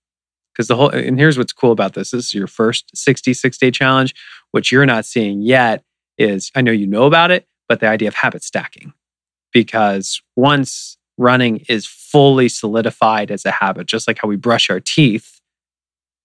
Because 0.53 0.67
the 0.67 0.75
whole, 0.75 0.89
and 0.89 1.17
here's 1.17 1.35
what's 1.39 1.53
cool 1.53 1.71
about 1.71 1.93
this 1.95 2.11
this 2.11 2.25
is 2.25 2.33
your 2.35 2.45
first 2.45 2.95
66 2.95 3.57
day 3.57 3.71
challenge. 3.71 4.13
What 4.51 4.71
you're 4.71 4.85
not 4.85 5.05
seeing 5.05 5.41
yet 5.41 5.83
is 6.19 6.51
I 6.55 6.61
know 6.61 6.71
you 6.71 6.85
know 6.85 7.05
about 7.05 7.31
it, 7.31 7.47
but 7.67 7.79
the 7.79 7.87
idea 7.87 8.07
of 8.07 8.13
habit 8.13 8.43
stacking. 8.43 8.93
Because 9.51 10.21
once 10.35 10.97
running 11.17 11.63
is 11.69 11.85
fully 11.87 12.49
solidified 12.49 13.31
as 13.31 13.45
a 13.45 13.51
habit, 13.51 13.87
just 13.87 14.07
like 14.07 14.19
how 14.19 14.27
we 14.27 14.35
brush 14.35 14.69
our 14.69 14.79
teeth, 14.79 15.39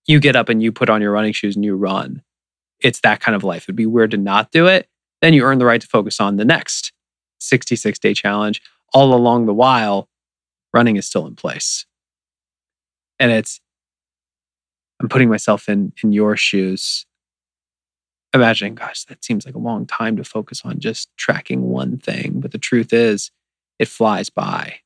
you 0.08 0.18
get 0.18 0.34
up 0.34 0.48
and 0.48 0.60
you 0.62 0.72
put 0.72 0.90
on 0.90 1.00
your 1.00 1.12
running 1.12 1.32
shoes 1.32 1.54
and 1.54 1.64
you 1.64 1.76
run. 1.76 2.22
It's 2.80 3.00
that 3.00 3.20
kind 3.20 3.36
of 3.36 3.44
life. 3.44 3.64
It'd 3.64 3.76
be 3.76 3.86
weird 3.86 4.10
to 4.12 4.16
not 4.16 4.50
do 4.50 4.66
it. 4.66 4.88
Then 5.20 5.34
you 5.34 5.44
earn 5.44 5.58
the 5.58 5.66
right 5.66 5.80
to 5.80 5.86
focus 5.86 6.18
on 6.18 6.36
the 6.36 6.44
next 6.44 6.92
66 7.40 7.98
day 7.98 8.14
challenge. 8.14 8.62
All 8.94 9.14
along 9.14 9.46
the 9.46 9.54
while, 9.54 10.08
running 10.72 10.96
is 10.96 11.06
still 11.06 11.26
in 11.26 11.36
place. 11.36 11.84
And 13.20 13.30
it's, 13.30 13.60
I'm 15.00 15.08
putting 15.08 15.28
myself 15.28 15.68
in 15.68 15.92
in 16.02 16.12
your 16.12 16.36
shoes. 16.36 17.04
imagining, 18.34 18.74
gosh, 18.74 19.04
that 19.04 19.24
seems 19.24 19.44
like 19.44 19.54
a 19.54 19.58
long 19.58 19.86
time 19.86 20.16
to 20.16 20.24
focus 20.24 20.62
on 20.64 20.78
just 20.80 21.08
tracking 21.16 21.62
one 21.62 21.98
thing. 21.98 22.40
But 22.40 22.52
the 22.52 22.58
truth 22.58 22.92
is, 22.92 23.30
it 23.78 23.88
flies 23.88 24.30
by. 24.30 24.80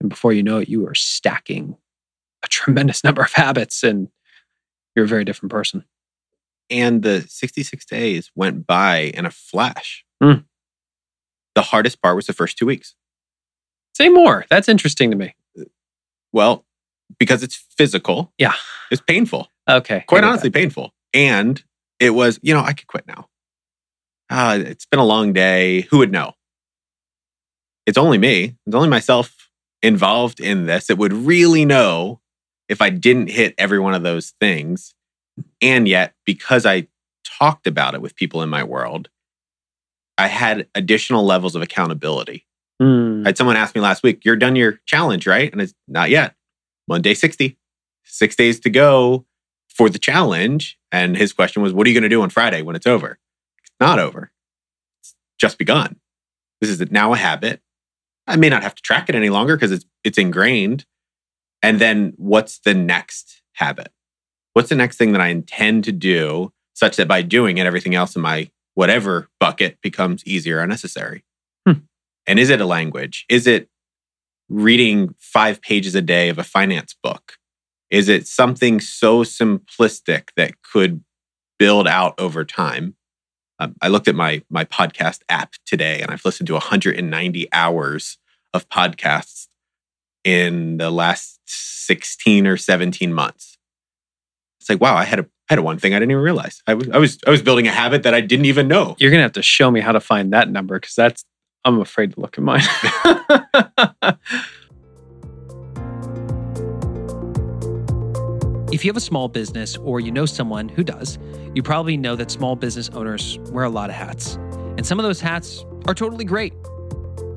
And 0.00 0.10
before 0.10 0.32
you 0.32 0.42
know 0.42 0.58
it, 0.58 0.68
you 0.68 0.86
are 0.86 0.94
stacking 0.94 1.76
a 2.42 2.48
tremendous 2.48 3.02
number 3.04 3.22
of 3.22 3.32
habits 3.32 3.82
and 3.82 4.08
you're 4.96 5.04
a 5.04 5.08
very 5.08 5.24
different 5.24 5.52
person. 5.52 5.84
And 6.68 7.02
the 7.02 7.20
66 7.28 7.84
days 7.84 8.32
went 8.34 8.66
by 8.66 9.12
in 9.14 9.24
a 9.24 9.30
flash. 9.30 10.04
Mm. 10.20 10.44
The 11.54 11.62
hardest 11.62 12.02
part 12.02 12.16
was 12.16 12.26
the 12.26 12.32
first 12.32 12.58
two 12.58 12.66
weeks. 12.66 12.96
Say 13.94 14.08
more. 14.08 14.44
That's 14.50 14.68
interesting 14.68 15.10
to 15.10 15.16
me. 15.16 15.36
Well, 16.32 16.64
because 17.18 17.42
it's 17.42 17.64
physical. 17.76 18.32
Yeah. 18.36 18.54
It's 18.90 19.00
painful. 19.00 19.48
Okay. 19.68 20.04
Quite 20.06 20.24
honestly, 20.24 20.50
painful. 20.50 20.92
And 21.14 21.62
it 22.00 22.10
was, 22.10 22.40
you 22.42 22.52
know, 22.52 22.62
I 22.62 22.72
could 22.72 22.88
quit 22.88 23.06
now. 23.06 23.28
Ah, 24.28 24.54
it's 24.54 24.86
been 24.86 25.00
a 25.00 25.04
long 25.04 25.32
day. 25.32 25.82
Who 25.82 25.98
would 25.98 26.10
know? 26.10 26.32
It's 27.86 27.98
only 27.98 28.18
me. 28.18 28.56
It's 28.66 28.74
only 28.74 28.88
myself 28.88 29.50
involved 29.82 30.40
in 30.40 30.66
this 30.66 30.88
that 30.88 30.98
would 30.98 31.12
really 31.12 31.64
know 31.64 32.20
if 32.68 32.82
I 32.82 32.90
didn't 32.90 33.30
hit 33.30 33.54
every 33.58 33.78
one 33.78 33.94
of 33.94 34.02
those 34.02 34.34
things. 34.40 34.94
And 35.60 35.86
yet, 35.86 36.14
because 36.24 36.66
I 36.66 36.88
talked 37.24 37.66
about 37.66 37.94
it 37.94 38.00
with 38.00 38.16
people 38.16 38.42
in 38.42 38.48
my 38.48 38.64
world, 38.64 39.08
I 40.18 40.28
had 40.28 40.68
additional 40.74 41.24
levels 41.24 41.54
of 41.54 41.62
accountability. 41.62 42.46
Mm. 42.80 43.24
I 43.24 43.28
had 43.28 43.38
someone 43.38 43.56
ask 43.56 43.74
me 43.74 43.80
last 43.80 44.02
week, 44.02 44.24
You're 44.24 44.36
done 44.36 44.56
your 44.56 44.80
challenge, 44.86 45.26
right? 45.26 45.50
And 45.52 45.60
it's 45.60 45.74
not 45.88 46.10
yet. 46.10 46.34
Monday 46.88 47.14
60, 47.14 47.58
six 48.04 48.36
days 48.36 48.60
to 48.60 48.70
go 48.70 49.26
for 49.68 49.90
the 49.90 49.98
challenge. 49.98 50.78
And 50.92 51.16
his 51.16 51.32
question 51.32 51.62
was, 51.62 51.72
What 51.72 51.86
are 51.86 51.90
you 51.90 51.94
going 51.94 52.02
to 52.02 52.08
do 52.08 52.22
on 52.22 52.30
Friday 52.30 52.62
when 52.62 52.76
it's 52.76 52.86
over? 52.86 53.18
It's 53.62 53.72
not 53.80 53.98
over, 53.98 54.30
it's 55.00 55.14
just 55.38 55.58
begun. 55.58 55.96
This 56.60 56.70
is 56.70 56.90
now 56.90 57.12
a 57.12 57.16
habit. 57.16 57.60
I 58.26 58.36
may 58.36 58.48
not 58.48 58.62
have 58.62 58.74
to 58.74 58.82
track 58.82 59.08
it 59.08 59.14
any 59.14 59.30
longer 59.30 59.56
because 59.56 59.70
it's, 59.70 59.84
it's 60.02 60.18
ingrained. 60.18 60.84
And 61.62 61.80
then 61.80 62.12
what's 62.16 62.60
the 62.60 62.74
next 62.74 63.42
habit? 63.54 63.88
What's 64.52 64.68
the 64.68 64.74
next 64.74 64.96
thing 64.96 65.12
that 65.12 65.20
I 65.20 65.28
intend 65.28 65.84
to 65.84 65.92
do 65.92 66.52
such 66.74 66.96
that 66.96 67.08
by 67.08 67.22
doing 67.22 67.58
it, 67.58 67.66
everything 67.66 67.94
else 67.94 68.16
in 68.16 68.22
my 68.22 68.50
whatever 68.74 69.28
bucket 69.40 69.80
becomes 69.82 70.24
easier 70.26 70.60
or 70.60 70.66
necessary? 70.66 71.24
Hmm. 71.66 71.80
And 72.26 72.38
is 72.38 72.50
it 72.50 72.60
a 72.60 72.66
language? 72.66 73.24
Is 73.28 73.46
it 73.46 73.68
reading 74.48 75.14
five 75.18 75.60
pages 75.60 75.94
a 75.94 76.02
day 76.02 76.28
of 76.28 76.38
a 76.38 76.44
finance 76.44 76.94
book? 77.02 77.34
Is 77.90 78.08
it 78.08 78.26
something 78.26 78.80
so 78.80 79.22
simplistic 79.22 80.28
that 80.36 80.62
could 80.62 81.02
build 81.58 81.86
out 81.86 82.14
over 82.18 82.44
time? 82.44 82.94
Um, 83.58 83.74
I 83.80 83.88
looked 83.88 84.08
at 84.08 84.14
my 84.14 84.42
my 84.50 84.64
podcast 84.64 85.20
app 85.28 85.54
today, 85.64 86.02
and 86.02 86.10
I've 86.10 86.24
listened 86.24 86.46
to 86.48 86.52
190 86.54 87.48
hours 87.52 88.18
of 88.52 88.68
podcasts 88.68 89.48
in 90.24 90.76
the 90.76 90.90
last 90.90 91.35
16 91.46 92.46
or 92.46 92.56
17 92.56 93.12
months. 93.12 93.58
It's 94.60 94.68
like, 94.68 94.80
wow, 94.80 94.96
I 94.96 95.04
had 95.04 95.20
a 95.20 95.26
I 95.48 95.52
had 95.52 95.58
a 95.60 95.62
one 95.62 95.78
thing 95.78 95.94
I 95.94 96.00
didn't 96.00 96.10
even 96.10 96.22
realize. 96.22 96.60
I 96.66 96.74
was 96.74 96.90
I 96.90 96.98
was 96.98 97.18
I 97.26 97.30
was 97.30 97.40
building 97.40 97.68
a 97.68 97.70
habit 97.70 98.02
that 98.02 98.14
I 98.14 98.20
didn't 98.20 98.46
even 98.46 98.66
know. 98.66 98.96
You're 98.98 99.12
gonna 99.12 99.22
have 99.22 99.32
to 99.32 99.42
show 99.42 99.70
me 99.70 99.80
how 99.80 99.92
to 99.92 100.00
find 100.00 100.32
that 100.32 100.50
number 100.50 100.78
because 100.78 100.94
that's 100.94 101.24
I'm 101.64 101.80
afraid 101.80 102.12
to 102.14 102.20
look 102.20 102.36
at 102.38 102.44
mine. 102.44 102.62
if 108.72 108.84
you 108.84 108.90
have 108.90 108.96
a 108.96 109.00
small 109.00 109.28
business 109.28 109.76
or 109.78 110.00
you 110.00 110.12
know 110.12 110.26
someone 110.26 110.68
who 110.68 110.84
does, 110.84 111.18
you 111.54 111.62
probably 111.62 111.96
know 111.96 112.14
that 112.16 112.30
small 112.30 112.56
business 112.56 112.90
owners 112.90 113.38
wear 113.50 113.64
a 113.64 113.70
lot 113.70 113.88
of 113.88 113.96
hats. 113.96 114.34
And 114.76 114.86
some 114.86 114.98
of 114.98 115.04
those 115.04 115.20
hats 115.20 115.64
are 115.86 115.94
totally 115.94 116.24
great. 116.24 116.52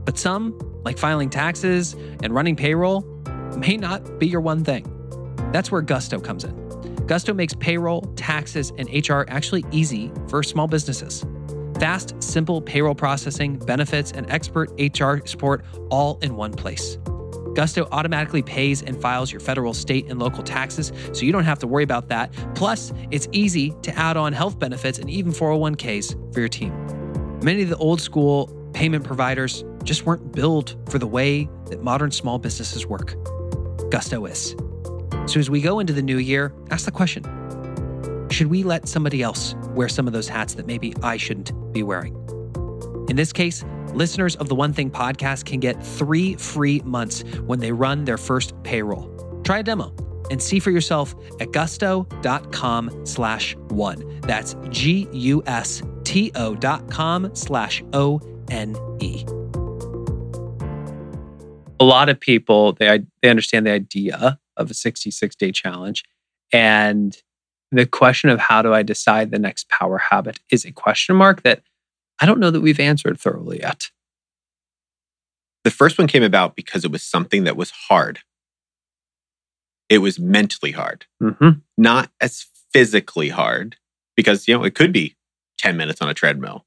But 0.05 0.17
some, 0.17 0.59
like 0.83 0.97
filing 0.97 1.29
taxes 1.29 1.95
and 2.23 2.33
running 2.33 2.55
payroll, 2.55 3.01
may 3.57 3.77
not 3.77 4.19
be 4.19 4.27
your 4.27 4.41
one 4.41 4.63
thing. 4.63 4.85
That's 5.51 5.71
where 5.71 5.81
Gusto 5.81 6.19
comes 6.19 6.43
in. 6.43 7.05
Gusto 7.07 7.33
makes 7.33 7.55
payroll, 7.55 8.01
taxes, 8.15 8.71
and 8.77 8.87
HR 8.89 9.25
actually 9.29 9.65
easy 9.71 10.11
for 10.27 10.43
small 10.43 10.67
businesses. 10.67 11.25
Fast, 11.79 12.21
simple 12.21 12.61
payroll 12.61 12.93
processing, 12.93 13.57
benefits, 13.57 14.11
and 14.11 14.29
expert 14.29 14.69
HR 14.79 15.25
support 15.25 15.65
all 15.89 16.19
in 16.21 16.35
one 16.35 16.53
place. 16.53 16.97
Gusto 17.55 17.87
automatically 17.91 18.41
pays 18.43 18.83
and 18.83 19.01
files 19.01 19.31
your 19.31 19.39
federal, 19.39 19.73
state, 19.73 20.07
and 20.09 20.19
local 20.19 20.43
taxes, 20.43 20.91
so 21.13 21.25
you 21.25 21.31
don't 21.31 21.45
have 21.45 21.59
to 21.59 21.67
worry 21.67 21.83
about 21.83 22.09
that. 22.09 22.31
Plus, 22.53 22.93
it's 23.11 23.27
easy 23.31 23.73
to 23.81 23.97
add 23.97 24.17
on 24.17 24.33
health 24.33 24.59
benefits 24.59 24.99
and 24.99 25.09
even 25.09 25.31
401ks 25.31 26.33
for 26.33 26.41
your 26.41 26.49
team. 26.49 26.73
Many 27.41 27.63
of 27.63 27.69
the 27.69 27.77
old 27.77 28.01
school 28.01 28.47
payment 28.73 29.03
providers 29.03 29.63
just 29.83 30.05
weren't 30.05 30.31
built 30.31 30.75
for 30.89 30.99
the 30.99 31.07
way 31.07 31.49
that 31.69 31.81
modern 31.81 32.11
small 32.11 32.37
businesses 32.37 32.85
work. 32.85 33.15
Gusto 33.89 34.25
is. 34.25 34.55
So, 35.25 35.39
as 35.39 35.49
we 35.49 35.61
go 35.61 35.79
into 35.79 35.93
the 35.93 36.01
new 36.01 36.17
year, 36.17 36.53
ask 36.71 36.85
the 36.85 36.91
question 36.91 37.23
Should 38.29 38.47
we 38.47 38.63
let 38.63 38.87
somebody 38.87 39.21
else 39.21 39.55
wear 39.75 39.89
some 39.89 40.07
of 40.07 40.13
those 40.13 40.27
hats 40.27 40.55
that 40.55 40.65
maybe 40.65 40.93
I 41.03 41.17
shouldn't 41.17 41.51
be 41.73 41.83
wearing? 41.83 42.15
In 43.09 43.15
this 43.15 43.33
case, 43.33 43.63
listeners 43.93 44.35
of 44.35 44.49
the 44.49 44.55
One 44.55 44.73
Thing 44.73 44.91
podcast 44.91 45.45
can 45.45 45.59
get 45.59 45.83
three 45.83 46.35
free 46.35 46.81
months 46.81 47.23
when 47.45 47.59
they 47.59 47.71
run 47.71 48.05
their 48.05 48.17
first 48.17 48.53
payroll. 48.63 49.09
Try 49.43 49.59
a 49.59 49.63
demo 49.63 49.93
and 50.29 50.41
see 50.41 50.59
for 50.59 50.71
yourself 50.71 51.15
at 51.39 51.51
gusto.com 51.51 53.05
slash 53.05 53.55
one. 53.69 54.21
That's 54.21 54.55
G 54.69 55.07
U 55.11 55.43
S 55.45 55.81
T 56.03 56.31
O 56.35 56.55
dot 56.55 56.89
com 56.89 57.33
slash 57.35 57.83
O 57.93 58.21
N 58.49 58.75
E. 58.99 59.25
A 61.79 61.85
lot 61.85 62.09
of 62.09 62.19
people, 62.19 62.73
they, 62.73 63.01
they 63.21 63.29
understand 63.29 63.65
the 63.65 63.71
idea 63.71 64.39
of 64.57 64.69
a 64.69 64.73
66 64.73 65.35
day 65.35 65.51
challenge. 65.51 66.03
And 66.51 67.15
the 67.71 67.85
question 67.85 68.29
of 68.29 68.39
how 68.39 68.61
do 68.61 68.73
I 68.73 68.83
decide 68.83 69.31
the 69.31 69.39
next 69.39 69.69
power 69.69 69.97
habit 69.97 70.39
is 70.51 70.65
a 70.65 70.71
question 70.71 71.15
mark 71.15 71.43
that 71.43 71.61
I 72.19 72.25
don't 72.25 72.39
know 72.39 72.51
that 72.51 72.61
we've 72.61 72.79
answered 72.79 73.19
thoroughly 73.19 73.59
yet. 73.59 73.91
The 75.63 75.71
first 75.71 75.97
one 75.97 76.07
came 76.07 76.23
about 76.23 76.55
because 76.55 76.83
it 76.83 76.91
was 76.91 77.03
something 77.03 77.43
that 77.43 77.55
was 77.57 77.71
hard. 77.71 78.19
It 79.89 79.99
was 79.99 80.19
mentally 80.19 80.71
hard, 80.71 81.05
Mm-hmm. 81.21 81.59
not 81.77 82.11
as 82.21 82.45
physically 82.73 83.29
hard, 83.29 83.75
because 84.15 84.47
you 84.47 84.55
know 84.57 84.63
it 84.63 84.75
could 84.75 84.91
be 84.93 85.15
10 85.57 85.75
minutes 85.77 86.01
on 86.01 86.09
a 86.09 86.13
treadmill. 86.13 86.65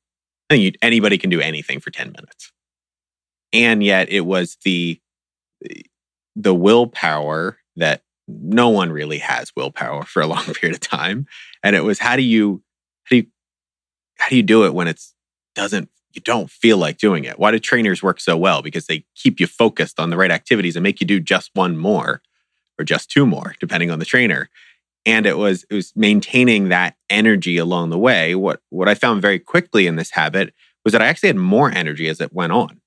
I 0.51 0.55
think 0.55 0.65
you, 0.65 0.73
anybody 0.83 1.19
can 1.19 1.31
do 1.31 1.41
anything 1.41 1.81
for 1.81 1.91
10 1.91 2.13
minutes. 2.13 2.52
And 3.53 3.83
yet 3.83 4.11
it 4.11 4.23
was 4.23 4.57
the 4.65 5.01
the 6.35 6.55
willpower 6.55 7.59
that 7.77 8.03
no 8.27 8.69
one 8.71 8.91
really 8.91 9.19
has 9.19 9.53
willpower 9.55 10.05
for 10.05 10.23
a 10.23 10.27
long 10.27 10.45
period 10.55 10.75
of 10.75 10.81
time. 10.81 11.27
And 11.63 11.77
it 11.77 11.85
was 11.85 11.99
how 11.99 12.17
do 12.17 12.23
you 12.23 12.63
how 13.05 13.09
do 13.11 13.17
you 13.17 13.27
how 14.19 14.29
do 14.29 14.37
you 14.37 14.43
do 14.43 14.65
it 14.65 14.75
when 14.75 14.89
it's 14.89 15.15
doesn't 15.55 15.89
you 16.15 16.21
don't 16.23 16.51
feel 16.51 16.77
like 16.77 16.99
doing 16.99 17.25
it? 17.25 17.39
Why 17.39 17.51
do 17.51 17.59
trainers 17.59 18.03
work 18.03 18.21
so 18.21 18.37
well? 18.37 18.63
Because 18.63 18.87
they 18.87 19.05
keep 19.15 19.41
you 19.41 19.47
focused 19.47 19.99
on 19.99 20.11
the 20.11 20.17
right 20.17 20.31
activities 20.31 20.77
and 20.77 20.83
make 20.83 21.01
you 21.01 21.07
do 21.07 21.21
just 21.21 21.51
one 21.55 21.77
more 21.77 22.23
or 22.79 22.85
just 22.85 23.11
two 23.11 23.27
more, 23.27 23.55
depending 23.61 23.91
on 23.91 23.99
the 23.99 24.05
trainer. 24.05 24.51
And 25.05 25.27
it 25.27 25.37
was 25.37 25.65
it 25.71 25.75
was 25.75 25.93
maintaining 25.97 26.69
that 26.69 26.97
energy 27.11 27.57
along 27.57 27.91
the 27.91 27.99
way. 27.99 28.35
What 28.35 28.61
what 28.71 28.89
I 28.89 28.95
found 28.95 29.23
very 29.23 29.39
quickly 29.39 29.87
in 29.87 29.97
this 29.97 30.11
habit 30.11 30.55
was 30.85 30.93
that 30.93 31.03
I 31.03 31.07
actually 31.07 31.29
had 31.29 31.37
more 31.37 31.71
energy 31.71 32.09
as 32.09 32.21
it 32.21 32.33
went 32.33 32.53
on. 32.53 32.82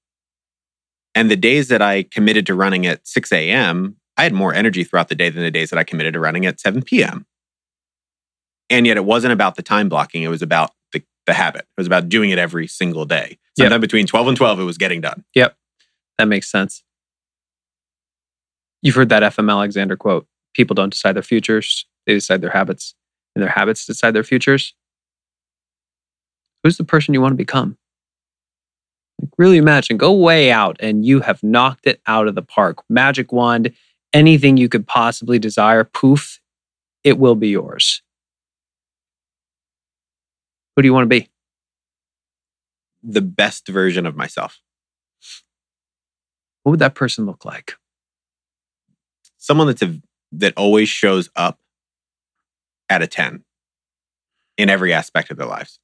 And 1.15 1.31
the 1.31 1.37
days 1.37 1.69
that 1.69 1.81
I 1.81 2.03
committed 2.03 2.45
to 2.47 2.53
running 2.53 2.85
at 2.85 3.07
6 3.07 3.31
a.m., 3.31 3.95
I 4.17 4.23
had 4.23 4.33
more 4.33 4.53
energy 4.53 4.83
throughout 4.83 5.07
the 5.07 5.15
day 5.15 5.29
than 5.29 5.41
the 5.41 5.51
days 5.51 5.69
that 5.69 5.79
I 5.79 5.83
committed 5.83 6.13
to 6.13 6.19
running 6.19 6.45
at 6.45 6.59
7 6.59 6.83
p.m. 6.83 7.25
And 8.69 8.85
yet 8.85 8.97
it 8.97 9.05
wasn't 9.05 9.33
about 9.33 9.55
the 9.55 9.63
time 9.63 9.89
blocking, 9.89 10.23
it 10.23 10.27
was 10.27 10.41
about 10.41 10.71
the, 10.91 11.01
the 11.25 11.33
habit. 11.33 11.61
It 11.61 11.79
was 11.79 11.87
about 11.87 12.09
doing 12.09 12.29
it 12.31 12.37
every 12.37 12.67
single 12.67 13.05
day. 13.05 13.39
Yep. 13.57 13.65
Sometime 13.65 13.81
between 13.81 14.05
12 14.05 14.27
and 14.27 14.37
12, 14.37 14.59
it 14.59 14.63
was 14.63 14.77
getting 14.77 15.01
done. 15.01 15.23
Yep. 15.33 15.55
That 16.17 16.27
makes 16.27 16.51
sense. 16.51 16.83
You've 18.81 18.95
heard 18.95 19.09
that 19.09 19.23
FM 19.23 19.49
Alexander 19.49 19.95
quote 19.95 20.27
People 20.53 20.73
don't 20.73 20.91
decide 20.91 21.15
their 21.15 21.23
futures, 21.23 21.85
they 22.05 22.13
decide 22.13 22.41
their 22.41 22.51
habits, 22.51 22.93
and 23.35 23.43
their 23.43 23.51
habits 23.51 23.85
decide 23.85 24.11
their 24.11 24.23
futures. 24.23 24.73
Who's 26.63 26.77
the 26.77 26.83
person 26.83 27.13
you 27.13 27.21
want 27.21 27.33
to 27.33 27.37
become? 27.37 27.77
Like, 29.21 29.31
really 29.37 29.57
imagine, 29.57 29.97
go 29.97 30.13
way 30.13 30.51
out 30.51 30.77
and 30.81 31.05
you 31.05 31.21
have 31.21 31.43
knocked 31.43 31.87
it 31.87 32.01
out 32.07 32.27
of 32.27 32.35
the 32.35 32.43
park. 32.43 32.79
Magic 32.89 33.31
wand, 33.33 33.73
anything 34.13 34.57
you 34.57 34.69
could 34.69 34.87
possibly 34.87 35.39
desire, 35.39 35.83
poof, 35.85 36.39
it 37.03 37.19
will 37.19 37.35
be 37.35 37.49
yours. 37.49 38.01
Who 40.75 40.83
do 40.83 40.87
you 40.87 40.93
want 40.93 41.05
to 41.05 41.09
be? 41.09 41.29
The 43.03 43.21
best 43.21 43.67
version 43.69 44.05
of 44.05 44.15
myself. 44.15 44.61
What 46.63 46.71
would 46.71 46.79
that 46.81 46.95
person 46.95 47.25
look 47.25 47.45
like? 47.45 47.75
Someone 49.37 49.67
that's 49.67 49.83
a, 49.83 49.99
that 50.33 50.53
always 50.57 50.89
shows 50.89 51.29
up 51.35 51.59
at 52.89 53.03
a 53.03 53.07
10 53.07 53.45
in 54.57 54.69
every 54.69 54.93
aspect 54.93 55.31
of 55.31 55.37
their 55.37 55.47
lives. 55.47 55.79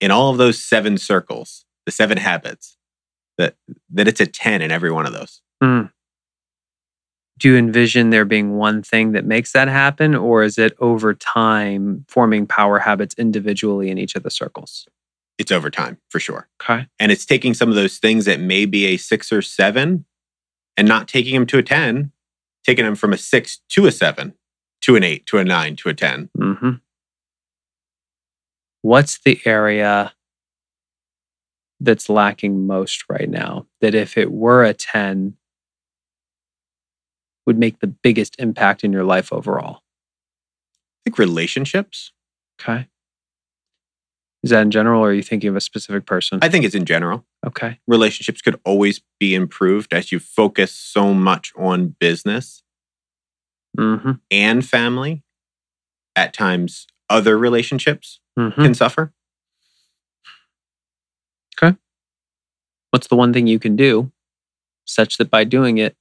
in 0.00 0.12
all 0.12 0.32
of 0.32 0.38
those 0.38 0.62
seven 0.62 0.98
circles, 0.98 1.65
the 1.86 1.92
seven 1.92 2.18
habits, 2.18 2.76
that 3.38 3.56
that 3.90 4.08
it's 4.08 4.20
a 4.20 4.26
10 4.26 4.60
in 4.60 4.70
every 4.70 4.90
one 4.90 5.06
of 5.06 5.12
those. 5.12 5.40
Mm. 5.62 5.90
Do 7.38 7.48
you 7.48 7.56
envision 7.56 8.10
there 8.10 8.24
being 8.24 8.56
one 8.56 8.82
thing 8.82 9.12
that 9.12 9.26
makes 9.26 9.52
that 9.52 9.68
happen, 9.68 10.14
or 10.14 10.42
is 10.42 10.58
it 10.58 10.74
over 10.80 11.14
time 11.14 12.04
forming 12.08 12.46
power 12.46 12.78
habits 12.78 13.14
individually 13.18 13.90
in 13.90 13.98
each 13.98 14.14
of 14.14 14.22
the 14.22 14.30
circles? 14.30 14.86
It's 15.38 15.52
over 15.52 15.70
time 15.70 15.98
for 16.08 16.18
sure. 16.18 16.48
Okay. 16.62 16.86
And 16.98 17.12
it's 17.12 17.26
taking 17.26 17.52
some 17.52 17.68
of 17.68 17.74
those 17.74 17.98
things 17.98 18.24
that 18.24 18.40
may 18.40 18.64
be 18.64 18.86
a 18.86 18.96
six 18.96 19.30
or 19.32 19.42
seven 19.42 20.06
and 20.78 20.88
not 20.88 21.08
taking 21.08 21.34
them 21.34 21.46
to 21.46 21.58
a 21.58 21.62
10, 21.62 22.10
taking 22.64 22.86
them 22.86 22.94
from 22.94 23.12
a 23.12 23.18
six 23.18 23.60
to 23.70 23.86
a 23.86 23.92
seven, 23.92 24.34
to 24.82 24.96
an 24.96 25.04
eight, 25.04 25.26
to 25.26 25.36
a 25.36 25.44
nine, 25.44 25.76
to 25.76 25.90
a 25.90 25.94
10. 25.94 26.30
Mm-hmm. 26.38 26.70
What's 28.80 29.18
the 29.18 29.40
area 29.44 30.14
that's 31.80 32.08
lacking 32.08 32.66
most 32.66 33.04
right 33.08 33.28
now 33.28 33.66
that 33.80 33.94
if 33.94 34.16
it 34.16 34.30
were 34.32 34.64
a 34.64 34.72
10 34.74 35.34
would 37.46 37.58
make 37.58 37.80
the 37.80 37.86
biggest 37.86 38.34
impact 38.38 38.82
in 38.82 38.92
your 38.92 39.04
life 39.04 39.32
overall? 39.32 39.76
I 39.76 41.10
think 41.10 41.18
relationships. 41.18 42.12
Okay. 42.60 42.88
Is 44.42 44.50
that 44.50 44.62
in 44.62 44.70
general, 44.70 45.02
or 45.02 45.10
are 45.10 45.12
you 45.12 45.22
thinking 45.22 45.48
of 45.48 45.56
a 45.56 45.60
specific 45.60 46.06
person? 46.06 46.38
I 46.42 46.48
think 46.48 46.64
it's 46.64 46.74
in 46.74 46.84
general. 46.84 47.24
okay. 47.46 47.80
Relationships 47.86 48.40
could 48.42 48.60
always 48.64 49.00
be 49.18 49.34
improved 49.34 49.92
as 49.92 50.12
you 50.12 50.18
focus 50.20 50.72
so 50.72 51.12
much 51.14 51.52
on 51.56 51.94
business 51.98 52.62
Mm-hmm. 53.78 54.12
and 54.30 54.64
family. 54.66 55.22
At 56.14 56.32
times, 56.32 56.86
other 57.10 57.36
relationships 57.38 58.20
Mm-hmm. 58.38 58.62
can 58.62 58.74
suffer. 58.74 59.12
What's 62.96 63.08
the 63.08 63.14
one 63.14 63.34
thing 63.34 63.46
you 63.46 63.58
can 63.58 63.76
do 63.76 64.10
such 64.86 65.18
that 65.18 65.30
by 65.30 65.44
doing 65.44 65.76
it 65.76 65.94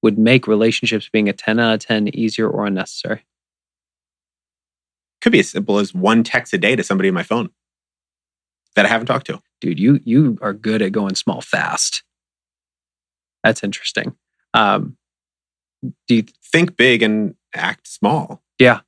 would 0.00 0.16
make 0.16 0.46
relationships 0.46 1.08
being 1.08 1.28
a 1.28 1.32
10 1.32 1.58
out 1.58 1.74
of 1.74 1.80
10 1.80 2.14
easier 2.14 2.48
or 2.48 2.66
unnecessary? 2.66 3.26
Could 5.20 5.32
be 5.32 5.40
as 5.40 5.50
simple 5.50 5.80
as 5.80 5.92
one 5.92 6.22
text 6.22 6.54
a 6.54 6.58
day 6.58 6.76
to 6.76 6.84
somebody 6.84 7.08
on 7.08 7.16
my 7.16 7.24
phone 7.24 7.50
that 8.76 8.86
I 8.86 8.88
haven't 8.88 9.08
talked 9.08 9.26
to. 9.26 9.42
dude, 9.60 9.80
you 9.80 9.98
you 10.04 10.38
are 10.40 10.52
good 10.52 10.82
at 10.82 10.92
going 10.92 11.16
small 11.16 11.40
fast. 11.40 12.04
That's 13.42 13.64
interesting. 13.64 14.14
Um, 14.54 14.96
do 16.06 16.14
you, 16.14 16.24
Think 16.44 16.76
big 16.76 17.02
and 17.02 17.34
act 17.56 17.88
small. 17.88 18.40
Yeah. 18.60 18.82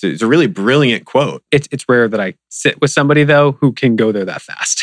So 0.00 0.06
it's 0.06 0.22
a 0.22 0.26
really 0.26 0.46
brilliant 0.46 1.04
quote. 1.04 1.44
it's 1.52 1.68
it's 1.70 1.86
rare 1.86 2.08
that 2.08 2.18
I 2.20 2.32
sit 2.48 2.80
with 2.80 2.90
somebody 2.90 3.22
though 3.22 3.52
who 3.52 3.70
can 3.70 3.96
go 3.96 4.12
there 4.12 4.24
that 4.24 4.40
fast. 4.40 4.82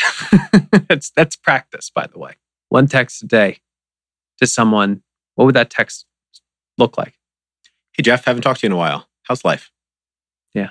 that's 0.88 1.10
that's 1.10 1.34
practice, 1.34 1.90
by 1.90 2.06
the 2.06 2.20
way. 2.20 2.34
One 2.68 2.86
text 2.86 3.24
a 3.24 3.26
day 3.26 3.58
to 4.38 4.46
someone. 4.46 5.02
What 5.34 5.46
would 5.46 5.56
that 5.56 5.70
text 5.70 6.06
look 6.78 6.96
like? 6.96 7.14
Hey, 7.94 8.04
Geoff, 8.04 8.26
haven't 8.26 8.42
talked 8.42 8.60
to 8.60 8.66
you 8.66 8.68
in 8.68 8.74
a 8.74 8.76
while. 8.76 9.08
How's 9.24 9.44
life? 9.44 9.72
Yeah. 10.54 10.70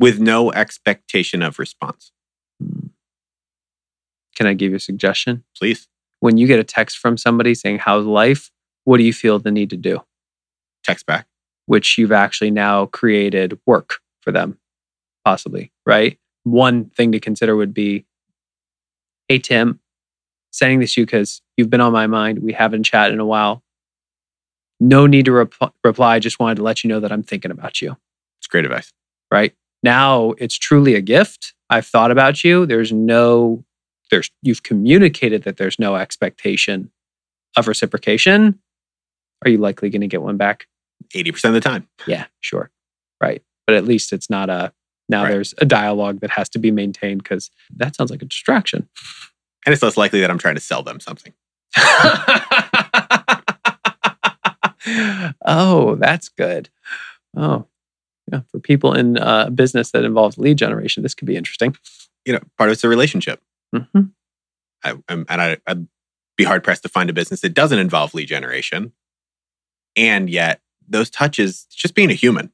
With 0.00 0.18
no 0.18 0.50
expectation 0.50 1.42
of 1.42 1.58
response. 1.58 2.12
Hmm. 2.58 2.86
Can 4.36 4.46
I 4.46 4.54
give 4.54 4.70
you 4.70 4.76
a 4.76 4.80
suggestion? 4.80 5.44
Please 5.54 5.86
When 6.20 6.38
you 6.38 6.46
get 6.46 6.58
a 6.58 6.64
text 6.64 6.96
from 6.96 7.18
somebody 7.18 7.54
saying 7.54 7.80
how's 7.80 8.06
life, 8.06 8.50
what 8.84 8.96
do 8.96 9.04
you 9.04 9.12
feel 9.12 9.38
the 9.38 9.50
need 9.50 9.68
to 9.68 9.76
do? 9.76 10.00
text 10.82 11.04
back. 11.04 11.26
Which 11.66 11.98
you've 11.98 12.12
actually 12.12 12.50
now 12.50 12.86
created 12.86 13.58
work 13.66 14.00
for 14.20 14.32
them, 14.32 14.58
possibly, 15.24 15.72
right? 15.86 16.18
One 16.44 16.86
thing 16.90 17.12
to 17.12 17.20
consider 17.20 17.56
would 17.56 17.74
be 17.74 18.04
Hey, 19.28 19.38
Tim, 19.38 19.80
sending 20.50 20.80
this 20.80 20.94
to 20.94 21.00
you 21.00 21.06
because 21.06 21.40
you've 21.56 21.70
been 21.70 21.80
on 21.80 21.92
my 21.92 22.06
mind. 22.06 22.40
We 22.40 22.52
haven't 22.52 22.82
chatted 22.84 23.14
in 23.14 23.20
a 23.20 23.24
while. 23.26 23.62
No 24.80 25.06
need 25.06 25.24
to 25.24 25.32
rep- 25.32 25.54
reply. 25.82 26.18
Just 26.18 26.38
wanted 26.38 26.56
to 26.56 26.62
let 26.62 26.84
you 26.84 26.88
know 26.88 27.00
that 27.00 27.10
I'm 27.12 27.22
thinking 27.22 27.50
about 27.50 27.80
you, 27.80 27.96
It's 28.38 28.46
great 28.46 28.64
advice. 28.66 28.92
right? 29.30 29.54
Now 29.82 30.32
it's 30.32 30.58
truly 30.58 30.94
a 30.94 31.00
gift. 31.00 31.54
I've 31.70 31.86
thought 31.86 32.10
about 32.10 32.44
you. 32.44 32.66
There's 32.66 32.92
no, 32.92 33.64
there's, 34.10 34.30
you've 34.42 34.62
communicated 34.62 35.44
that 35.44 35.56
there's 35.56 35.78
no 35.78 35.96
expectation 35.96 36.90
of 37.56 37.66
reciprocation. 37.68 38.58
Are 39.44 39.50
you 39.50 39.58
likely 39.58 39.88
going 39.90 40.00
to 40.02 40.06
get 40.06 40.22
one 40.22 40.36
back? 40.36 40.66
80% 41.14 41.44
of 41.46 41.54
the 41.54 41.60
time. 41.60 41.88
Yeah, 42.06 42.26
sure. 42.40 42.70
Right. 43.20 43.42
But 43.66 43.76
at 43.76 43.84
least 43.84 44.12
it's 44.12 44.28
not 44.30 44.48
a 44.50 44.72
now 45.08 45.24
Right. 45.24 45.32
there's 45.32 45.54
a 45.58 45.64
dialogue 45.66 46.20
that 46.20 46.30
has 46.30 46.48
to 46.50 46.58
be 46.58 46.70
maintained 46.70 47.22
because 47.22 47.50
that 47.76 47.94
sounds 47.96 48.10
like 48.10 48.22
a 48.22 48.26
distraction. 48.26 48.88
And 49.66 49.72
it's 49.72 49.82
less 49.82 49.96
likely 49.96 50.20
that 50.20 50.30
I'm 50.30 50.38
trying 50.38 50.54
to 50.56 50.60
sell 50.60 50.82
them 50.82 51.00
something. 51.00 51.32
oh, 55.46 55.96
that's 55.98 56.28
good. 56.28 56.68
Oh, 57.36 57.66
yeah. 58.30 58.40
For 58.50 58.58
people 58.60 58.92
in 58.94 59.18
uh, 59.18 59.50
business 59.50 59.90
that 59.92 60.04
involves 60.04 60.38
lead 60.38 60.58
generation, 60.58 61.02
this 61.02 61.14
could 61.14 61.26
be 61.26 61.36
interesting. 61.36 61.76
You 62.24 62.34
know, 62.34 62.40
part 62.58 62.70
of 62.70 62.74
it's 62.74 62.84
a 62.84 62.88
relationship. 62.88 63.40
hmm 63.74 64.02
I, 64.82 64.96
and 65.08 65.24
I, 65.30 65.56
I'd 65.66 65.86
be 66.36 66.44
hard 66.44 66.62
pressed 66.62 66.82
to 66.82 66.90
find 66.90 67.08
a 67.08 67.14
business 67.14 67.40
that 67.40 67.54
doesn't 67.54 67.78
involve 67.78 68.12
lead 68.12 68.28
generation. 68.28 68.92
And 69.96 70.28
yet, 70.28 70.60
those 70.88 71.10
touches, 71.10 71.64
just 71.70 71.94
being 71.94 72.10
a 72.10 72.14
human. 72.14 72.52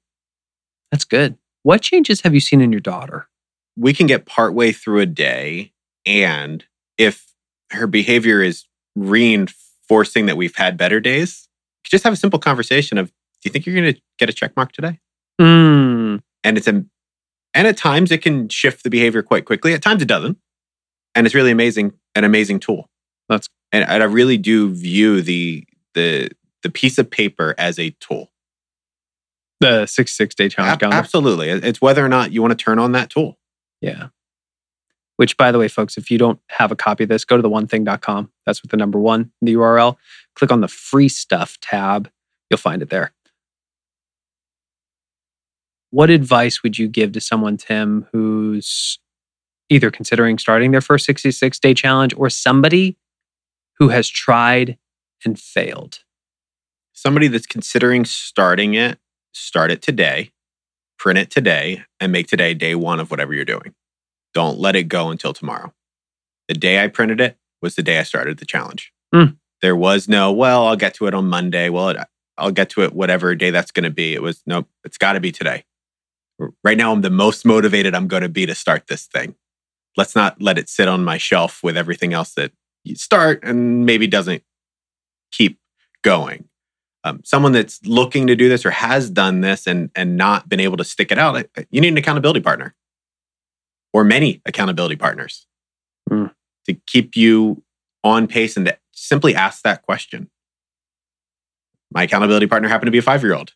That's 0.90 1.04
good. 1.04 1.36
What 1.62 1.82
changes 1.82 2.22
have 2.22 2.34
you 2.34 2.40
seen 2.40 2.60
in 2.60 2.72
your 2.72 2.80
daughter? 2.80 3.28
We 3.76 3.92
can 3.92 4.06
get 4.06 4.26
partway 4.26 4.72
through 4.72 5.00
a 5.00 5.06
day, 5.06 5.72
and 6.04 6.64
if 6.98 7.32
her 7.70 7.86
behavior 7.86 8.42
is 8.42 8.64
reinforcing 8.96 10.26
that 10.26 10.36
we've 10.36 10.56
had 10.56 10.76
better 10.76 11.00
days, 11.00 11.48
just 11.84 12.04
have 12.04 12.12
a 12.12 12.16
simple 12.16 12.38
conversation 12.38 12.98
of, 12.98 13.08
"Do 13.08 13.12
you 13.44 13.50
think 13.50 13.66
you're 13.66 13.74
going 13.74 13.94
to 13.94 14.00
get 14.18 14.28
a 14.28 14.32
check 14.32 14.56
mark 14.56 14.72
today?" 14.72 14.98
Mm, 15.40 16.20
And 16.44 16.56
it's 16.58 16.66
a, 16.66 16.84
and 17.54 17.66
at 17.66 17.76
times 17.76 18.10
it 18.10 18.22
can 18.22 18.48
shift 18.48 18.82
the 18.84 18.90
behavior 18.90 19.22
quite 19.22 19.44
quickly. 19.44 19.72
At 19.74 19.82
times 19.82 20.02
it 20.02 20.08
doesn't, 20.08 20.38
and 21.14 21.26
it's 21.26 21.34
really 21.34 21.50
amazing, 21.50 21.92
an 22.14 22.24
amazing 22.24 22.60
tool. 22.60 22.88
That's- 23.28 23.48
and 23.72 23.84
I 23.84 24.04
really 24.06 24.36
do 24.38 24.72
view 24.74 25.22
the 25.22 25.64
the 25.94 26.30
the 26.62 26.70
piece 26.70 26.98
of 26.98 27.10
paper 27.10 27.54
as 27.58 27.78
a 27.78 27.90
tool. 28.00 28.30
the 29.60 29.86
66 29.86 30.34
day 30.34 30.48
challenge 30.48 30.72
Ab- 30.72 30.80
calendar. 30.80 30.96
absolutely, 30.98 31.48
it's 31.50 31.80
whether 31.80 32.04
or 32.04 32.08
not 32.08 32.32
you 32.32 32.40
want 32.42 32.56
to 32.58 32.62
turn 32.64 32.78
on 32.78 32.92
that 32.92 33.10
tool. 33.10 33.38
Yeah. 33.80 34.08
Which, 35.16 35.36
by 35.36 35.52
the 35.52 35.58
way, 35.58 35.68
folks, 35.68 35.98
if 35.98 36.10
you 36.10 36.16
don't 36.16 36.40
have 36.48 36.72
a 36.72 36.76
copy 36.76 37.02
of 37.04 37.10
this, 37.10 37.26
go 37.26 37.36
to 37.36 37.42
the 37.42 37.50
onething.com. 37.50 38.30
That's 38.46 38.62
with 38.62 38.70
the 38.70 38.78
number 38.78 38.98
one 38.98 39.30
in 39.42 39.46
the 39.46 39.54
URL. 39.54 39.96
Click 40.34 40.50
on 40.50 40.62
the 40.62 40.68
free 40.68 41.10
stuff 41.10 41.58
tab. 41.60 42.10
You'll 42.48 42.56
find 42.56 42.80
it 42.80 42.88
there. 42.88 43.12
What 45.90 46.08
advice 46.10 46.62
would 46.62 46.78
you 46.78 46.88
give 46.88 47.12
to 47.12 47.20
someone, 47.20 47.56
Tim, 47.56 48.06
who's 48.12 48.98
either 49.68 49.90
considering 49.90 50.38
starting 50.38 50.70
their 50.70 50.80
first 50.80 51.04
66 51.04 51.58
day 51.58 51.74
challenge 51.74 52.14
or 52.16 52.30
somebody 52.30 52.96
who 53.78 53.88
has 53.88 54.08
tried 54.08 54.78
and 55.24 55.38
failed? 55.38 56.00
Somebody 57.02 57.28
that's 57.28 57.46
considering 57.46 58.04
starting 58.04 58.74
it, 58.74 58.98
start 59.32 59.70
it 59.70 59.80
today, 59.80 60.32
print 60.98 61.18
it 61.18 61.30
today, 61.30 61.82
and 61.98 62.12
make 62.12 62.26
today 62.26 62.52
day 62.52 62.74
one 62.74 63.00
of 63.00 63.10
whatever 63.10 63.32
you're 63.32 63.46
doing. 63.46 63.74
Don't 64.34 64.58
let 64.58 64.76
it 64.76 64.82
go 64.82 65.08
until 65.08 65.32
tomorrow. 65.32 65.72
The 66.48 66.54
day 66.56 66.84
I 66.84 66.88
printed 66.88 67.18
it 67.18 67.38
was 67.62 67.74
the 67.74 67.82
day 67.82 67.98
I 67.98 68.02
started 68.02 68.36
the 68.36 68.44
challenge. 68.44 68.92
Mm. 69.14 69.38
There 69.62 69.74
was 69.74 70.10
no, 70.10 70.30
well, 70.30 70.66
I'll 70.66 70.76
get 70.76 70.92
to 70.96 71.06
it 71.06 71.14
on 71.14 71.26
Monday. 71.26 71.70
Well, 71.70 71.88
it, 71.88 71.96
I'll 72.36 72.50
get 72.50 72.68
to 72.70 72.82
it 72.82 72.92
whatever 72.92 73.34
day 73.34 73.48
that's 73.48 73.70
going 73.70 73.84
to 73.84 73.90
be. 73.90 74.12
It 74.12 74.20
was, 74.20 74.42
nope, 74.44 74.68
it's 74.84 74.98
got 74.98 75.14
to 75.14 75.20
be 75.20 75.32
today. 75.32 75.64
Right 76.62 76.76
now, 76.76 76.92
I'm 76.92 77.00
the 77.00 77.08
most 77.08 77.46
motivated 77.46 77.94
I'm 77.94 78.08
going 78.08 78.24
to 78.24 78.28
be 78.28 78.44
to 78.44 78.54
start 78.54 78.88
this 78.88 79.06
thing. 79.06 79.36
Let's 79.96 80.14
not 80.14 80.42
let 80.42 80.58
it 80.58 80.68
sit 80.68 80.86
on 80.86 81.02
my 81.02 81.16
shelf 81.16 81.62
with 81.62 81.78
everything 81.78 82.12
else 82.12 82.34
that 82.34 82.52
you 82.84 82.94
start 82.94 83.40
and 83.42 83.86
maybe 83.86 84.06
doesn't 84.06 84.42
keep 85.32 85.58
going. 86.02 86.49
Um, 87.02 87.20
someone 87.24 87.52
that's 87.52 87.80
looking 87.86 88.26
to 88.26 88.36
do 88.36 88.48
this 88.50 88.66
or 88.66 88.70
has 88.70 89.08
done 89.08 89.40
this 89.40 89.66
and 89.66 89.90
and 89.94 90.16
not 90.18 90.48
been 90.48 90.60
able 90.60 90.76
to 90.76 90.84
stick 90.84 91.10
it 91.10 91.18
out, 91.18 91.36
uh, 91.36 91.62
you 91.70 91.80
need 91.80 91.88
an 91.88 91.96
accountability 91.98 92.40
partner 92.40 92.74
or 93.92 94.04
many 94.04 94.40
accountability 94.46 94.96
partners 94.96 95.46
Mm. 96.10 96.34
to 96.66 96.74
keep 96.86 97.16
you 97.16 97.62
on 98.04 98.26
pace 98.26 98.56
and 98.56 98.66
to 98.66 98.76
simply 98.92 99.34
ask 99.34 99.62
that 99.62 99.82
question. 99.82 100.28
My 101.92 102.02
accountability 102.04 102.46
partner 102.46 102.68
happened 102.68 102.88
to 102.88 102.92
be 102.92 102.98
a 102.98 103.02
five 103.02 103.22
year 103.22 103.34
old. 103.34 103.52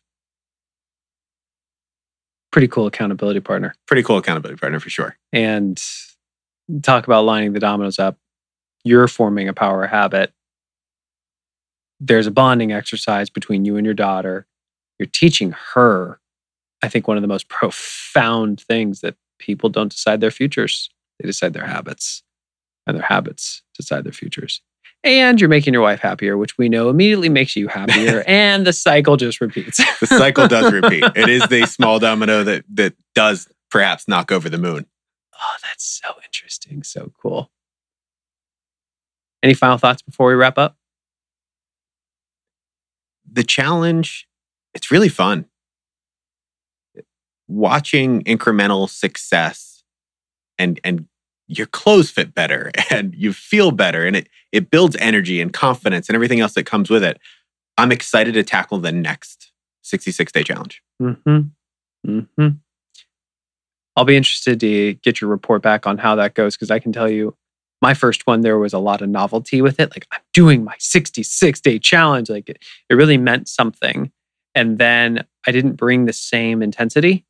Pretty 2.51 2.67
cool 2.67 2.87
accountability 2.87 3.41
partner. 3.41 3.75
Pretty 3.85 4.01
cool 4.03 4.17
accountability 4.17 4.57
partner 4.59 4.79
for 4.79 4.89
sure. 4.89 5.17
and 5.33 5.81
talk 6.81 7.05
about 7.05 7.25
lining 7.25 7.53
the 7.53 7.59
dominoes 7.59 7.99
up. 7.99 8.17
You're 8.83 9.07
forming 9.07 9.47
a 9.47 9.53
power 9.53 9.85
habit. 9.85 10.33
There's 11.99 12.27
a 12.27 12.31
bonding 12.31 12.71
exercise 12.71 13.29
between 13.29 13.65
you 13.65 13.77
and 13.77 13.85
your 13.85 13.93
daughter. 13.93 14.47
You're 14.99 15.07
teaching 15.07 15.53
her, 15.73 16.19
I 16.81 16.89
think, 16.89 17.07
one 17.07 17.17
of 17.17 17.21
the 17.21 17.27
most 17.27 17.47
profound 17.49 18.61
things 18.61 19.01
that 19.01 19.15
people 19.39 19.69
don't 19.69 19.91
decide 19.91 20.21
their 20.21 20.31
futures, 20.31 20.89
they 21.19 21.27
decide 21.27 21.53
their 21.53 21.65
habits, 21.65 22.23
and 22.87 22.95
their 22.95 23.05
habits 23.05 23.61
decide 23.75 24.03
their 24.03 24.13
futures. 24.13 24.61
And 25.03 25.39
you're 25.39 25.49
making 25.49 25.73
your 25.73 25.83
wife 25.83 25.99
happier, 25.99 26.35
which 26.35 26.57
we 26.57 26.67
know 26.67 26.89
immediately 26.89 27.29
makes 27.29 27.55
you 27.55 27.67
happier. 27.67 28.23
and 28.27 28.65
the 28.65 28.73
cycle 28.73 29.17
just 29.17 29.39
repeats. 29.39 29.77
the 29.99 30.07
cycle 30.07 30.47
does 30.47 30.73
repeat. 30.73 31.03
It 31.15 31.29
is 31.29 31.45
the 31.47 31.67
small 31.67 31.99
domino 31.99 32.43
that 32.43 32.65
that 32.73 32.95
does 33.13 33.47
perhaps 33.69 34.07
knock 34.07 34.31
over 34.31 34.49
the 34.49 34.57
moon. 34.57 34.87
Oh, 35.39 35.55
that's 35.61 36.01
so 36.03 36.15
interesting. 36.25 36.81
So 36.81 37.11
cool. 37.21 37.51
Any 39.43 39.53
final 39.53 39.77
thoughts 39.77 40.01
before 40.01 40.27
we 40.27 40.33
wrap 40.33 40.57
up? 40.57 40.75
The 43.35 43.43
challenge, 43.43 44.27
it's 44.73 44.89
really 44.91 45.09
fun. 45.09 45.45
Watching 47.47 48.23
incremental 48.23 48.89
success 48.89 49.83
and 50.57 50.79
and 50.83 51.07
your 51.47 51.67
clothes 51.67 52.09
fit 52.09 52.33
better 52.33 52.71
and 52.89 53.13
you 53.13 53.33
feel 53.33 53.71
better 53.71 54.05
and 54.05 54.15
it 54.15 54.29
it 54.51 54.71
builds 54.71 54.95
energy 54.99 55.41
and 55.41 55.51
confidence 55.51 56.07
and 56.07 56.15
everything 56.15 56.39
else 56.39 56.53
that 56.53 56.65
comes 56.65 56.89
with 56.89 57.03
it. 57.03 57.19
I'm 57.77 57.91
excited 57.91 58.33
to 58.35 58.43
tackle 58.43 58.79
the 58.79 58.93
next 58.93 59.51
66 59.81 60.31
day 60.31 60.43
challenge. 60.43 60.81
Mm-hmm. 61.01 61.39
Mm-hmm. 62.07 62.47
I'll 63.97 64.05
be 64.05 64.15
interested 64.15 64.59
to 64.61 64.93
get 64.95 65.19
your 65.19 65.29
report 65.29 65.61
back 65.61 65.85
on 65.85 65.97
how 65.97 66.15
that 66.15 66.35
goes 66.35 66.55
because 66.55 66.71
I 66.71 66.79
can 66.79 66.93
tell 66.93 67.09
you 67.09 67.35
my 67.81 67.93
first 67.93 68.25
one 68.27 68.41
there 68.41 68.57
was 68.57 68.73
a 68.73 68.79
lot 68.79 69.01
of 69.01 69.09
novelty 69.09 69.61
with 69.61 69.79
it 69.79 69.91
like 69.91 70.07
i'm 70.11 70.21
doing 70.33 70.63
my 70.63 70.75
66 70.79 71.59
day 71.61 71.79
challenge 71.79 72.29
like 72.29 72.49
it, 72.49 72.63
it 72.89 72.95
really 72.95 73.17
meant 73.17 73.47
something. 73.47 74.11
And 74.53 74.77
then 74.77 75.25
i 75.45 75.51
didn't 75.51 75.73
bring 75.73 76.05
the 76.05 76.13
same 76.13 76.61
intensity 76.61 77.25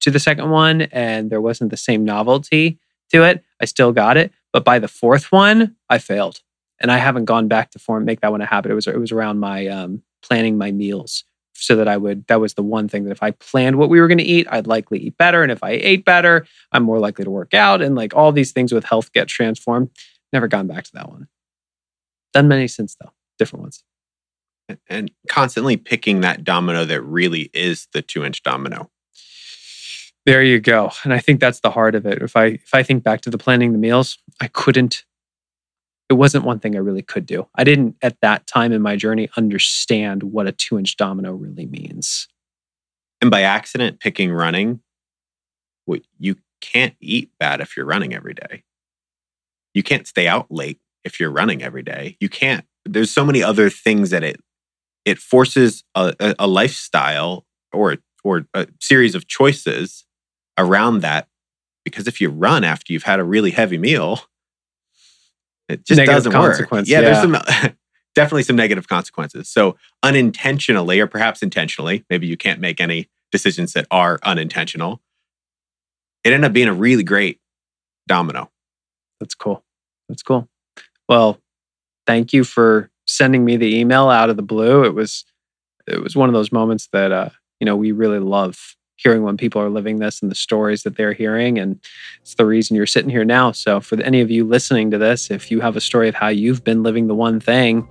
to 0.00 0.10
the 0.10 0.20
second 0.20 0.50
one 0.50 0.82
and 0.82 1.30
there 1.30 1.40
wasn't 1.40 1.70
the 1.70 1.76
same 1.76 2.04
novelty 2.04 2.78
to 3.12 3.24
it. 3.24 3.44
I 3.60 3.64
still 3.66 3.92
got 3.92 4.16
it 4.16 4.32
but 4.52 4.64
by 4.64 4.78
the 4.78 4.88
fourth 4.88 5.30
one 5.32 5.76
i 5.88 5.98
failed. 5.98 6.40
And 6.80 6.90
i 6.90 6.98
haven't 6.98 7.26
gone 7.26 7.48
back 7.48 7.70
to 7.72 7.78
form 7.78 8.04
make 8.04 8.20
that 8.20 8.32
one 8.32 8.40
a 8.40 8.46
habit. 8.46 8.70
It 8.70 8.74
was 8.74 8.86
it 8.86 8.98
was 8.98 9.12
around 9.12 9.38
my 9.38 9.66
um, 9.66 10.02
planning 10.22 10.58
my 10.58 10.70
meals 10.70 11.24
so 11.60 11.76
that 11.76 11.88
I 11.88 11.96
would, 11.96 12.26
that 12.26 12.40
was 12.40 12.54
the 12.54 12.62
one 12.62 12.88
thing 12.88 13.04
that 13.04 13.12
if 13.12 13.22
I 13.22 13.32
planned 13.32 13.76
what 13.76 13.90
we 13.90 14.00
were 14.00 14.08
going 14.08 14.18
to 14.18 14.24
eat, 14.24 14.46
I'd 14.50 14.66
likely 14.66 14.98
eat 14.98 15.16
better. 15.18 15.42
And 15.42 15.52
if 15.52 15.62
I 15.62 15.70
ate 15.70 16.04
better, 16.04 16.46
I'm 16.72 16.82
more 16.82 16.98
likely 16.98 17.24
to 17.24 17.30
work 17.30 17.54
out. 17.54 17.82
And 17.82 17.94
like 17.94 18.14
all 18.14 18.32
these 18.32 18.52
things 18.52 18.72
with 18.72 18.84
health 18.84 19.12
get 19.12 19.28
transformed. 19.28 19.90
Never 20.32 20.48
gone 20.48 20.66
back 20.66 20.84
to 20.84 20.92
that 20.94 21.08
one. 21.08 21.28
Done 22.32 22.48
many 22.48 22.68
since 22.68 22.96
though, 23.00 23.12
different 23.38 23.62
ones. 23.62 23.84
And 24.88 25.10
constantly 25.28 25.76
picking 25.76 26.20
that 26.20 26.44
domino 26.44 26.84
that 26.84 27.02
really 27.02 27.50
is 27.52 27.88
the 27.92 28.02
two 28.02 28.24
inch 28.24 28.42
domino. 28.42 28.90
There 30.26 30.42
you 30.42 30.60
go. 30.60 30.92
And 31.02 31.12
I 31.12 31.18
think 31.18 31.40
that's 31.40 31.60
the 31.60 31.70
heart 31.70 31.94
of 31.94 32.06
it. 32.06 32.22
If 32.22 32.36
I 32.36 32.44
if 32.44 32.72
I 32.72 32.82
think 32.82 33.02
back 33.02 33.22
to 33.22 33.30
the 33.30 33.38
planning 33.38 33.72
the 33.72 33.78
meals, 33.78 34.18
I 34.40 34.48
couldn't 34.48 35.04
it 36.10 36.14
wasn't 36.14 36.44
one 36.44 36.58
thing 36.58 36.74
I 36.74 36.80
really 36.80 37.02
could 37.02 37.24
do. 37.24 37.46
I 37.54 37.62
didn't 37.62 37.96
at 38.02 38.20
that 38.20 38.46
time 38.48 38.72
in 38.72 38.82
my 38.82 38.96
journey 38.96 39.30
understand 39.36 40.24
what 40.24 40.48
a 40.48 40.52
two 40.52 40.76
inch 40.76 40.96
domino 40.96 41.32
really 41.32 41.66
means. 41.66 42.26
And 43.20 43.30
by 43.30 43.42
accident 43.42 44.00
picking 44.00 44.32
running, 44.32 44.80
you 46.18 46.36
can't 46.60 46.94
eat 47.00 47.30
bad 47.38 47.60
if 47.60 47.76
you're 47.76 47.86
running 47.86 48.14
every 48.14 48.34
day. 48.34 48.64
You 49.72 49.82
can't 49.82 50.06
stay 50.06 50.26
out 50.26 50.46
late 50.50 50.78
if 51.04 51.20
you're 51.20 51.30
running 51.30 51.62
every 51.62 51.82
day. 51.82 52.16
You 52.20 52.28
can't. 52.28 52.64
There's 52.84 53.10
so 53.10 53.24
many 53.24 53.42
other 53.42 53.70
things 53.70 54.10
that 54.10 54.24
it 54.24 54.40
it 55.04 55.18
forces 55.18 55.84
a, 55.94 56.14
a, 56.18 56.34
a 56.40 56.46
lifestyle 56.46 57.46
or 57.72 57.98
or 58.24 58.46
a 58.52 58.66
series 58.80 59.14
of 59.14 59.28
choices 59.28 60.04
around 60.58 61.00
that. 61.00 61.28
Because 61.84 62.06
if 62.06 62.20
you 62.20 62.30
run 62.30 62.64
after 62.64 62.92
you've 62.92 63.04
had 63.04 63.20
a 63.20 63.24
really 63.24 63.52
heavy 63.52 63.78
meal, 63.78 64.20
it 65.70 65.86
just 65.86 65.98
negative 65.98 66.32
doesn't 66.32 66.68
work. 66.70 66.86
Yeah, 66.86 67.00
yeah, 67.00 67.00
there's 67.00 67.20
some 67.20 67.76
definitely 68.14 68.42
some 68.42 68.56
negative 68.56 68.88
consequences. 68.88 69.48
So 69.48 69.76
unintentionally, 70.02 71.00
or 71.00 71.06
perhaps 71.06 71.42
intentionally, 71.42 72.04
maybe 72.10 72.26
you 72.26 72.36
can't 72.36 72.60
make 72.60 72.80
any 72.80 73.08
decisions 73.30 73.72
that 73.74 73.86
are 73.90 74.18
unintentional. 74.22 75.00
It 76.24 76.32
ended 76.32 76.48
up 76.48 76.52
being 76.52 76.68
a 76.68 76.74
really 76.74 77.02
great 77.02 77.40
domino. 78.06 78.50
That's 79.20 79.34
cool. 79.34 79.64
That's 80.08 80.22
cool. 80.22 80.48
Well, 81.08 81.38
thank 82.06 82.32
you 82.32 82.44
for 82.44 82.90
sending 83.06 83.44
me 83.44 83.56
the 83.56 83.76
email 83.78 84.08
out 84.08 84.30
of 84.30 84.36
the 84.36 84.42
blue. 84.42 84.84
It 84.84 84.94
was 84.94 85.24
it 85.86 86.02
was 86.02 86.16
one 86.16 86.28
of 86.28 86.32
those 86.32 86.52
moments 86.52 86.88
that 86.92 87.12
uh, 87.12 87.30
you 87.58 87.64
know 87.64 87.76
we 87.76 87.92
really 87.92 88.18
love 88.18 88.76
hearing 89.02 89.22
when 89.22 89.36
people 89.36 89.60
are 89.62 89.70
living 89.70 89.98
this 89.98 90.20
and 90.20 90.30
the 90.30 90.34
stories 90.34 90.82
that 90.82 90.96
they're 90.96 91.12
hearing. 91.12 91.58
And 91.58 91.80
it's 92.20 92.34
the 92.34 92.46
reason 92.46 92.76
you're 92.76 92.86
sitting 92.86 93.10
here 93.10 93.24
now. 93.24 93.52
So, 93.52 93.80
for 93.80 94.00
any 94.02 94.20
of 94.20 94.30
you 94.30 94.44
listening 94.44 94.90
to 94.90 94.98
this, 94.98 95.30
if 95.30 95.50
you 95.50 95.60
have 95.60 95.76
a 95.76 95.80
story 95.80 96.08
of 96.08 96.14
how 96.14 96.28
you've 96.28 96.64
been 96.64 96.82
living 96.82 97.06
the 97.06 97.14
one 97.14 97.40
thing, 97.40 97.88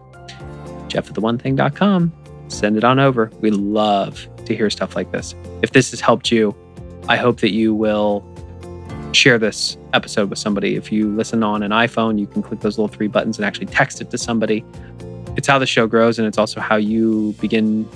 Geoff 0.88 1.08
at 1.08 1.16
the 1.16 1.22
one 1.22 1.38
thing.com, 1.38 2.14
send 2.48 2.78
it 2.78 2.84
on 2.84 3.00
over. 3.00 3.32
We 3.42 3.52
love 3.52 4.28
to 4.46 4.56
hear 4.56 4.70
stuff 4.70 4.96
like 4.96 5.12
this. 5.12 5.36
If 5.62 5.72
this 5.72 5.92
has 5.92 6.02
helped 6.02 6.32
you, 6.32 6.56
I 7.08 7.16
hope 7.16 7.40
that 7.40 7.52
you 7.52 7.74
will 7.74 8.24
share 9.14 9.40
this 9.40 9.78
episode 9.94 10.30
with 10.30 10.40
somebody. 10.40 10.76
If 10.76 10.92
you 10.92 11.10
listen 11.16 11.44
on 11.44 11.64
an 11.64 11.72
iPhone, 11.72 12.20
you 12.20 12.28
can 12.28 12.44
click 12.44 12.60
those 12.60 12.78
little 12.78 12.88
three 12.88 13.08
buttons 13.08 13.38
and 13.38 13.46
actually 13.46 13.68
text 13.68 14.02
it 14.02 14.12
to 14.12 14.18
somebody. 14.18 14.64
It's 15.36 15.48
how 15.48 15.58
the 15.58 15.66
show 15.66 15.88
grows, 15.88 16.20
and 16.20 16.28
it's 16.28 16.38
also 16.38 16.60
how 16.60 16.76
you 16.76 17.34
begin 17.40 17.90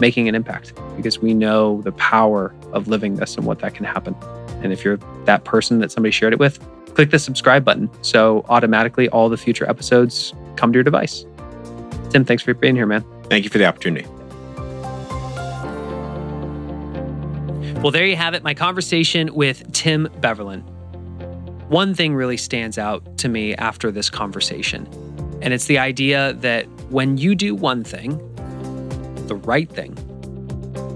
making 0.00 0.28
an 0.28 0.34
impact 0.34 0.72
because 0.96 1.18
we 1.18 1.34
know 1.34 1.82
the 1.82 1.92
power 1.92 2.54
of 2.72 2.88
living 2.88 3.16
this 3.16 3.36
and 3.36 3.46
what 3.46 3.60
that 3.60 3.74
can 3.74 3.84
happen. 3.84 4.14
And 4.62 4.72
if 4.72 4.84
you're 4.84 4.96
that 5.24 5.44
person 5.44 5.78
that 5.80 5.92
somebody 5.92 6.10
shared 6.10 6.32
it 6.32 6.38
with, 6.38 6.58
click 6.94 7.10
the 7.10 7.18
subscribe 7.18 7.64
button 7.64 7.90
so 8.02 8.44
automatically 8.48 9.08
all 9.10 9.28
the 9.28 9.36
future 9.36 9.68
episodes 9.68 10.32
come 10.56 10.72
to 10.72 10.76
your 10.76 10.84
device. 10.84 11.24
Tim, 12.10 12.24
thanks 12.24 12.42
for 12.42 12.54
being 12.54 12.76
here, 12.76 12.86
man. 12.86 13.04
Thank 13.24 13.44
you 13.44 13.50
for 13.50 13.58
the 13.58 13.66
opportunity. 13.66 14.06
Well, 17.80 17.90
there 17.90 18.06
you 18.06 18.16
have 18.16 18.32
it, 18.32 18.42
my 18.42 18.54
conversation 18.54 19.34
with 19.34 19.70
Tim 19.72 20.08
Beverlin. 20.20 20.62
One 21.68 21.94
thing 21.94 22.14
really 22.14 22.36
stands 22.36 22.78
out 22.78 23.18
to 23.18 23.28
me 23.28 23.54
after 23.56 23.90
this 23.90 24.08
conversation, 24.08 24.88
and 25.42 25.52
it's 25.52 25.66
the 25.66 25.78
idea 25.78 26.32
that 26.34 26.66
when 26.90 27.18
you 27.18 27.34
do 27.34 27.54
one 27.54 27.84
thing, 27.84 28.18
the 29.28 29.36
right 29.36 29.70
thing, 29.70 29.92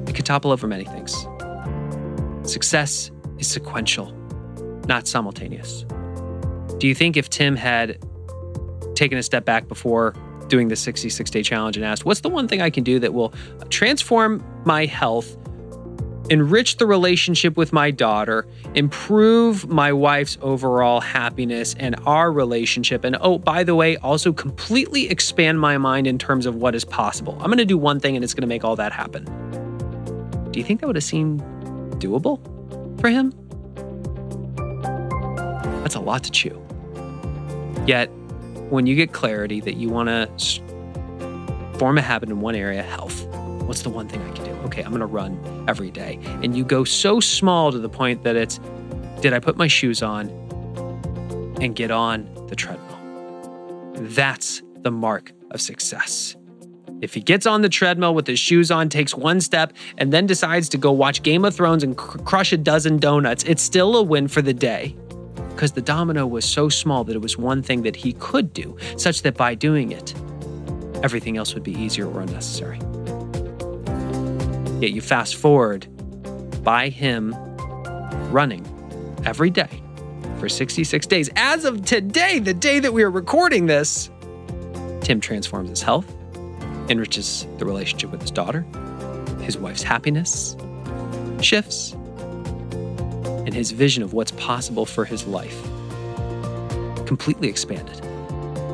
it 0.06 0.14
could 0.14 0.26
topple 0.26 0.50
over 0.50 0.66
many 0.66 0.84
things. 0.84 1.26
Success 2.50 3.10
is 3.38 3.46
sequential, 3.46 4.12
not 4.86 5.06
simultaneous. 5.06 5.84
Do 6.78 6.86
you 6.86 6.94
think 6.94 7.16
if 7.16 7.28
Tim 7.28 7.56
had 7.56 7.98
taken 8.94 9.18
a 9.18 9.22
step 9.22 9.44
back 9.44 9.68
before 9.68 10.14
doing 10.48 10.68
the 10.68 10.76
66 10.76 11.30
day 11.30 11.42
challenge 11.42 11.76
and 11.76 11.84
asked, 11.84 12.04
What's 12.04 12.20
the 12.20 12.28
one 12.28 12.48
thing 12.48 12.62
I 12.62 12.70
can 12.70 12.84
do 12.84 12.98
that 12.98 13.14
will 13.14 13.32
transform 13.68 14.44
my 14.64 14.86
health 14.86 15.36
enrich 16.30 16.76
the 16.76 16.86
relationship 16.86 17.56
with 17.56 17.72
my 17.72 17.90
daughter, 17.90 18.46
improve 18.74 19.68
my 19.68 19.92
wife's 19.92 20.36
overall 20.40 21.00
happiness 21.00 21.74
and 21.78 21.96
our 22.06 22.30
relationship. 22.30 23.04
And 23.04 23.16
oh, 23.20 23.38
by 23.38 23.64
the 23.64 23.74
way, 23.74 23.96
also 23.98 24.32
completely 24.32 25.08
expand 25.08 25.60
my 25.60 25.78
mind 25.78 26.06
in 26.06 26.18
terms 26.18 26.46
of 26.46 26.56
what 26.56 26.74
is 26.74 26.84
possible. 26.84 27.34
I'm 27.40 27.46
going 27.46 27.58
to 27.58 27.64
do 27.64 27.78
one 27.78 28.00
thing 28.00 28.16
and 28.16 28.24
it's 28.24 28.34
going 28.34 28.42
to 28.42 28.48
make 28.48 28.64
all 28.64 28.76
that 28.76 28.92
happen. 28.92 29.24
Do 30.50 30.58
you 30.58 30.64
think 30.64 30.80
that 30.80 30.86
would 30.86 30.96
have 30.96 31.04
seemed 31.04 31.40
doable 32.00 32.40
for 33.00 33.08
him? 33.08 33.32
That's 35.82 35.94
a 35.94 36.00
lot 36.00 36.24
to 36.24 36.30
chew. 36.30 36.60
Yet, 37.86 38.06
when 38.68 38.86
you 38.86 38.94
get 38.94 39.12
clarity 39.12 39.60
that 39.60 39.76
you 39.76 39.88
want 39.88 40.08
to 40.08 41.78
form 41.78 41.96
a 41.96 42.02
habit 42.02 42.28
in 42.28 42.40
one 42.40 42.54
area, 42.54 42.82
health, 42.82 43.27
what's 43.68 43.82
the 43.82 43.90
one 43.90 44.08
thing 44.08 44.22
I 44.22 44.30
can 44.32 44.46
do? 44.46 44.52
Okay, 44.64 44.82
I'm 44.82 44.88
going 44.88 45.00
to 45.00 45.06
run 45.06 45.66
every 45.68 45.90
day. 45.90 46.18
And 46.42 46.56
you 46.56 46.64
go 46.64 46.84
so 46.84 47.20
small 47.20 47.70
to 47.70 47.78
the 47.78 47.88
point 47.88 48.24
that 48.24 48.34
it's, 48.34 48.58
did 49.20 49.34
I 49.34 49.40
put 49.40 49.58
my 49.58 49.66
shoes 49.66 50.02
on 50.02 50.30
and 51.60 51.76
get 51.76 51.90
on 51.90 52.28
the 52.48 52.56
treadmill? 52.56 52.98
That's 53.94 54.62
the 54.80 54.90
mark 54.90 55.32
of 55.50 55.60
success. 55.60 56.34
If 57.02 57.12
he 57.12 57.20
gets 57.20 57.44
on 57.44 57.60
the 57.60 57.68
treadmill 57.68 58.14
with 58.14 58.26
his 58.26 58.38
shoes 58.38 58.70
on, 58.70 58.88
takes 58.88 59.14
one 59.14 59.40
step, 59.40 59.74
and 59.98 60.12
then 60.12 60.26
decides 60.26 60.70
to 60.70 60.78
go 60.78 60.90
watch 60.90 61.22
Game 61.22 61.44
of 61.44 61.54
Thrones 61.54 61.84
and 61.84 61.94
cr- 61.94 62.18
crush 62.18 62.52
a 62.54 62.56
dozen 62.56 62.96
donuts, 62.96 63.44
it's 63.44 63.62
still 63.62 63.96
a 63.96 64.02
win 64.02 64.28
for 64.28 64.40
the 64.40 64.54
day. 64.54 64.96
Because 65.50 65.72
the 65.72 65.82
domino 65.82 66.26
was 66.26 66.46
so 66.46 66.70
small 66.70 67.04
that 67.04 67.14
it 67.14 67.20
was 67.20 67.36
one 67.36 67.62
thing 67.62 67.82
that 67.82 67.96
he 67.96 68.14
could 68.14 68.54
do, 68.54 68.78
such 68.96 69.22
that 69.22 69.36
by 69.36 69.54
doing 69.54 69.92
it, 69.92 70.14
everything 71.02 71.36
else 71.36 71.52
would 71.54 71.64
be 71.64 71.72
easier 71.72 72.08
or 72.08 72.22
unnecessary. 72.22 72.80
Yet 74.80 74.92
you 74.92 75.00
fast 75.00 75.36
forward 75.36 75.86
by 76.62 76.88
him 76.88 77.34
running 78.30 78.64
every 79.24 79.50
day 79.50 79.82
for 80.38 80.48
66 80.48 81.06
days. 81.06 81.28
As 81.36 81.64
of 81.64 81.84
today, 81.84 82.38
the 82.38 82.54
day 82.54 82.78
that 82.78 82.92
we 82.92 83.02
are 83.02 83.10
recording 83.10 83.66
this, 83.66 84.10
Tim 85.00 85.20
transforms 85.20 85.70
his 85.70 85.82
health, 85.82 86.14
enriches 86.88 87.46
the 87.58 87.64
relationship 87.64 88.10
with 88.10 88.20
his 88.20 88.30
daughter, 88.30 88.62
his 89.40 89.56
wife's 89.58 89.82
happiness 89.82 90.56
shifts, 91.40 91.92
and 91.92 93.54
his 93.54 93.70
vision 93.70 94.02
of 94.02 94.12
what's 94.12 94.32
possible 94.32 94.84
for 94.84 95.04
his 95.04 95.26
life 95.26 95.60
completely 97.06 97.48
expanded. 97.48 98.04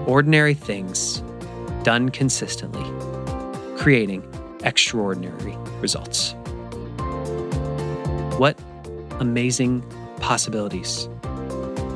Ordinary 0.06 0.54
things 0.54 1.22
done 1.84 2.10
consistently, 2.10 2.84
creating 3.78 4.22
extraordinary 4.64 5.56
results. 5.80 6.34
What 8.38 8.58
amazing 9.20 9.82
possibilities 10.20 11.08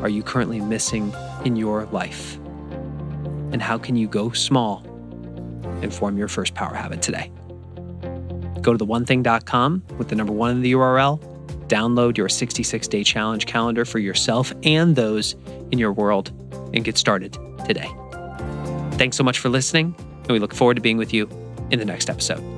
are 0.03 0.09
you 0.09 0.23
currently 0.23 0.61
missing 0.61 1.13
in 1.45 1.57
your 1.57 1.87
life? 1.87 2.37
And 3.51 3.61
how 3.61 3.79
can 3.79 3.97
you 3.97 4.07
go 4.07 4.31
small 4.31 4.85
and 5.83 5.93
form 5.93 6.17
your 6.17 6.29
first 6.29 6.55
power 6.55 6.75
habit 6.75 7.03
today? 7.03 7.33
Go 8.61 8.77
to 8.77 8.85
theonething.com 8.85 9.83
with 9.97 10.09
the 10.09 10.15
number 10.15 10.33
one 10.33 10.51
in 10.51 10.63
the 10.63 10.73
URL 10.73 11.21
download 11.69 12.17
your 12.17 12.29
66 12.29 12.89
day 12.89 13.05
challenge 13.05 13.47
calendar 13.47 13.85
for 13.85 13.99
yourself 13.99 14.53
and 14.65 14.97
those 14.97 15.37
in 15.71 15.79
your 15.79 15.93
world 15.93 16.31
and 16.75 16.85
get 16.85 16.99
started 16.99 17.39
today. 17.67 17.91
Thanks 18.93 19.17
so 19.17 19.23
much 19.23 19.39
for 19.39 19.49
listening, 19.49 19.95
and 20.23 20.29
we 20.29 20.39
look 20.39 20.55
forward 20.55 20.75
to 20.75 20.81
being 20.81 20.97
with 20.97 21.15
you 21.15 21.29
in 21.71 21.79
the 21.79 21.85
next 21.85 22.11
episode. 22.11 22.58